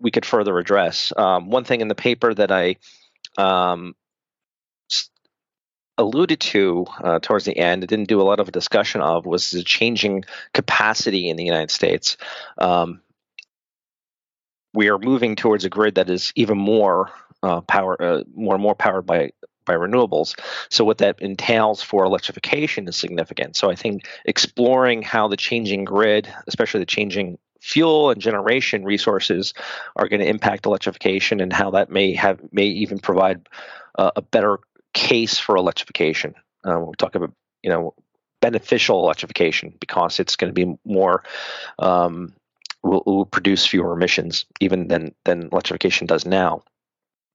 we 0.00 0.10
could 0.10 0.26
further 0.26 0.58
address. 0.58 1.12
Um, 1.16 1.50
one 1.50 1.64
thing 1.64 1.82
in 1.82 1.88
the 1.88 1.94
paper 1.94 2.34
that 2.34 2.50
I 2.50 2.76
um, 3.36 3.94
alluded 5.98 6.40
to 6.40 6.86
uh, 7.04 7.18
towards 7.20 7.44
the 7.44 7.56
end, 7.56 7.86
didn't 7.86 8.08
do 8.08 8.20
a 8.20 8.24
lot 8.24 8.40
of 8.40 8.50
discussion 8.50 9.02
of, 9.02 9.26
was 9.26 9.50
the 9.50 9.62
changing 9.62 10.24
capacity 10.54 11.28
in 11.28 11.36
the 11.36 11.44
United 11.44 11.70
States. 11.70 12.16
Um, 12.58 13.02
we 14.72 14.88
are 14.88 14.98
moving 14.98 15.36
towards 15.36 15.64
a 15.64 15.68
grid 15.68 15.96
that 15.96 16.08
is 16.08 16.32
even 16.34 16.56
more 16.56 17.10
uh, 17.42 17.60
power, 17.60 18.00
uh, 18.00 18.22
more 18.34 18.54
and 18.54 18.62
more 18.62 18.74
powered 18.74 19.06
by 19.06 19.30
by 19.66 19.74
renewables. 19.74 20.38
So 20.70 20.84
what 20.84 20.98
that 20.98 21.20
entails 21.20 21.82
for 21.82 22.04
electrification 22.04 22.88
is 22.88 22.96
significant. 22.96 23.56
So 23.56 23.70
I 23.70 23.74
think 23.76 24.08
exploring 24.24 25.02
how 25.02 25.28
the 25.28 25.36
changing 25.36 25.84
grid, 25.84 26.32
especially 26.46 26.80
the 26.80 26.86
changing 26.86 27.38
fuel 27.60 28.10
and 28.10 28.20
generation 28.20 28.84
resources 28.84 29.54
are 29.96 30.08
going 30.08 30.20
to 30.20 30.28
impact 30.28 30.66
electrification 30.66 31.40
and 31.40 31.52
how 31.52 31.70
that 31.70 31.90
may 31.90 32.14
have 32.14 32.40
may 32.52 32.66
even 32.66 32.98
provide 32.98 33.48
uh, 33.98 34.10
a 34.16 34.22
better 34.22 34.58
case 34.94 35.38
for 35.38 35.56
electrification. 35.56 36.34
Uh, 36.64 36.80
we 36.80 36.92
talk 36.96 37.14
about 37.14 37.32
you 37.62 37.70
know 37.70 37.94
beneficial 38.40 39.00
electrification 39.00 39.74
because 39.80 40.18
it's 40.18 40.36
going 40.36 40.52
to 40.52 40.66
be 40.66 40.78
more 40.84 41.22
um, 41.78 42.32
will, 42.82 43.02
will 43.06 43.26
produce 43.26 43.66
fewer 43.66 43.92
emissions 43.92 44.46
even 44.60 44.88
than 44.88 45.14
than 45.24 45.48
electrification 45.52 46.06
does 46.06 46.24
now. 46.24 46.62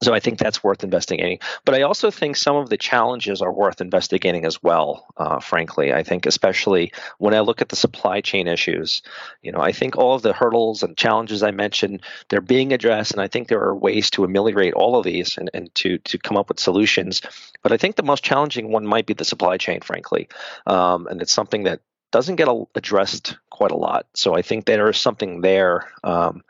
So 0.03 0.13
I 0.13 0.19
think 0.19 0.37
that's 0.37 0.63
worth 0.63 0.83
investigating. 0.83 1.39
But 1.63 1.75
I 1.75 1.83
also 1.83 2.11
think 2.11 2.35
some 2.35 2.57
of 2.57 2.69
the 2.69 2.77
challenges 2.77 3.41
are 3.41 3.51
worth 3.51 3.79
investigating 3.79 4.43
as 4.43 4.61
well. 4.61 5.07
Uh, 5.15 5.39
frankly, 5.39 5.93
I 5.93 6.03
think 6.03 6.25
especially 6.25 6.91
when 7.17 7.33
I 7.33 7.39
look 7.39 7.61
at 7.61 7.69
the 7.69 7.77
supply 7.77 8.19
chain 8.19 8.47
issues, 8.47 9.01
you 9.41 9.53
know, 9.53 9.61
I 9.61 9.71
think 9.71 9.97
all 9.97 10.13
of 10.13 10.21
the 10.21 10.33
hurdles 10.33 10.83
and 10.83 10.97
challenges 10.97 11.43
I 11.43 11.51
mentioned 11.51 12.01
they're 12.29 12.41
being 12.41 12.73
addressed, 12.73 13.13
and 13.13 13.21
I 13.21 13.27
think 13.27 13.47
there 13.47 13.61
are 13.61 13.75
ways 13.75 14.09
to 14.11 14.25
ameliorate 14.25 14.73
all 14.73 14.97
of 14.97 15.05
these 15.05 15.37
and, 15.37 15.49
and 15.53 15.73
to 15.75 15.97
to 15.99 16.17
come 16.17 16.35
up 16.35 16.49
with 16.49 16.59
solutions. 16.59 17.21
But 17.63 17.71
I 17.71 17.77
think 17.77 17.95
the 17.95 18.03
most 18.03 18.23
challenging 18.23 18.71
one 18.71 18.85
might 18.85 19.05
be 19.05 19.13
the 19.13 19.25
supply 19.25 19.57
chain, 19.57 19.79
frankly, 19.79 20.27
um, 20.67 21.07
and 21.07 21.21
it's 21.21 21.33
something 21.33 21.63
that 21.63 21.79
doesn't 22.11 22.35
get 22.37 22.47
addressed 22.75 23.37
quite 23.49 23.71
a 23.71 23.77
lot. 23.77 24.07
So 24.13 24.35
I 24.35 24.41
think 24.41 24.65
there 24.65 24.89
is 24.89 24.97
something 24.97 25.41
there 25.41 25.91
um, 26.03 26.43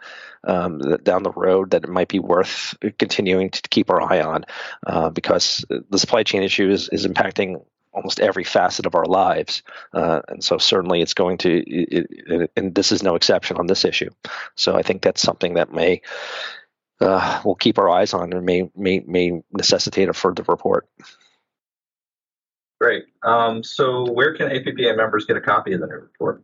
um, 0.43 0.79
down 1.03 1.23
the 1.23 1.31
road 1.31 1.71
that 1.71 1.83
it 1.83 1.89
might 1.89 2.07
be 2.07 2.19
worth 2.19 2.75
continuing 2.99 3.49
to 3.49 3.61
keep 3.69 3.89
our 3.89 4.01
eye 4.01 4.21
on 4.21 4.45
uh, 4.85 5.09
because 5.09 5.65
the 5.69 5.97
supply 5.97 6.23
chain 6.23 6.43
issue 6.43 6.69
is, 6.69 6.89
is 6.89 7.07
impacting 7.07 7.63
almost 7.93 8.19
every 8.19 8.43
facet 8.43 8.85
of 8.85 8.93
our 8.93 9.05
lives. 9.05 9.63
Uh, 9.93 10.21
and 10.27 10.43
so 10.43 10.57
certainly 10.57 11.01
it's 11.01 11.13
going 11.13 11.37
to, 11.39 11.49
it, 11.49 12.07
it, 12.11 12.51
and 12.55 12.75
this 12.75 12.91
is 12.91 13.01
no 13.01 13.15
exception 13.15 13.57
on 13.57 13.67
this 13.67 13.85
issue. 13.85 14.09
So 14.55 14.75
I 14.75 14.81
think 14.81 15.01
that's 15.01 15.21
something 15.21 15.55
that 15.55 15.73
may, 15.73 16.01
uh, 16.99 17.41
we'll 17.45 17.55
keep 17.55 17.79
our 17.79 17.89
eyes 17.89 18.13
on 18.13 18.33
and 18.33 18.45
may, 18.45 18.69
may, 18.75 18.99
may 18.99 19.41
necessitate 19.51 20.09
a 20.09 20.13
further 20.13 20.43
report. 20.47 20.87
Great. 22.79 23.05
Um, 23.23 23.63
so 23.63 24.11
where 24.11 24.35
can 24.35 24.49
APPA 24.49 24.97
members 24.97 25.25
get 25.25 25.37
a 25.37 25.41
copy 25.41 25.73
of 25.73 25.79
the 25.79 25.87
new 25.87 25.93
report? 25.93 26.43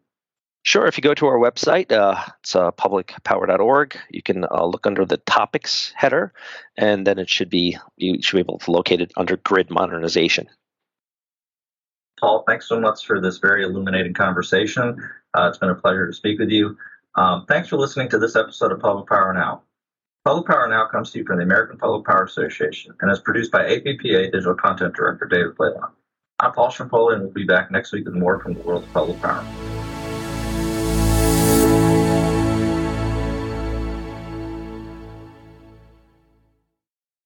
Sure. 0.64 0.86
If 0.86 0.98
you 0.98 1.02
go 1.02 1.16
to 1.16 1.26
our 1.26 1.38
website, 1.38 1.92
uh, 1.92 2.22
it's 2.40 2.56
uh, 2.56 2.72
publicpower.org. 2.72 3.98
You 4.12 4.22
can 4.22 4.46
uh, 4.46 4.66
look 4.66 4.86
under 4.86 5.06
the 5.06 5.18
topics 5.18 5.92
header, 5.96 6.34
and 6.78 7.06
then 7.06 7.18
it 7.18 7.30
should 7.30 7.50
be 7.50 7.78
you 7.98 8.22
should 8.22 8.38
be 8.38 8.42
able 8.42 8.60
to 8.60 8.72
locate 8.72 9.02
it 9.02 9.12
under 9.18 9.38
grid 9.38 9.72
modernization. 9.72 10.48
Paul, 12.20 12.44
thanks 12.48 12.68
so 12.68 12.80
much 12.80 13.08
for 13.08 13.20
this 13.20 13.40
very 13.40 13.64
illuminating 13.64 14.14
conversation. 14.14 15.02
Uh, 15.34 15.48
it's 15.50 15.58
been 15.58 15.70
a 15.70 15.76
pleasure 15.76 16.06
to 16.06 16.14
speak 16.14 16.38
with 16.38 16.50
you. 16.50 16.78
Um, 17.16 17.46
thanks 17.48 17.68
for 17.68 17.78
listening 17.78 18.10
to 18.10 18.20
this 18.20 18.36
episode 18.36 18.72
of 18.72 18.80
Public 18.80 19.08
Power 19.08 19.34
Now. 19.34 19.64
Public 20.24 20.46
Power 20.46 20.68
Now 20.70 20.86
comes 20.86 21.12
to 21.12 21.20
you 21.20 21.26
from 21.26 21.38
the 21.38 21.44
American 21.44 21.80
Public 21.80 22.06
Power 22.06 22.26
Association 22.26 22.94
and 23.02 23.12
is 23.12 23.20
produced 23.20 23.52
by 23.52 23.64
APPA 23.64 24.32
Digital 24.32 24.54
Content 24.54 24.96
Director 24.96 25.26
David 25.26 25.58
Blaylock. 25.58 25.96
I'm 26.44 26.52
Paul 26.54 26.70
Ciampoli, 26.70 27.14
and 27.14 27.22
we'll 27.22 27.32
be 27.32 27.44
back 27.44 27.70
next 27.70 27.92
week 27.92 28.06
with 28.06 28.16
more 28.16 28.40
from 28.40 28.56
the 28.56 28.62
world 28.62 28.84
of 28.84 28.94
public 28.94 29.22
power. 29.22 29.46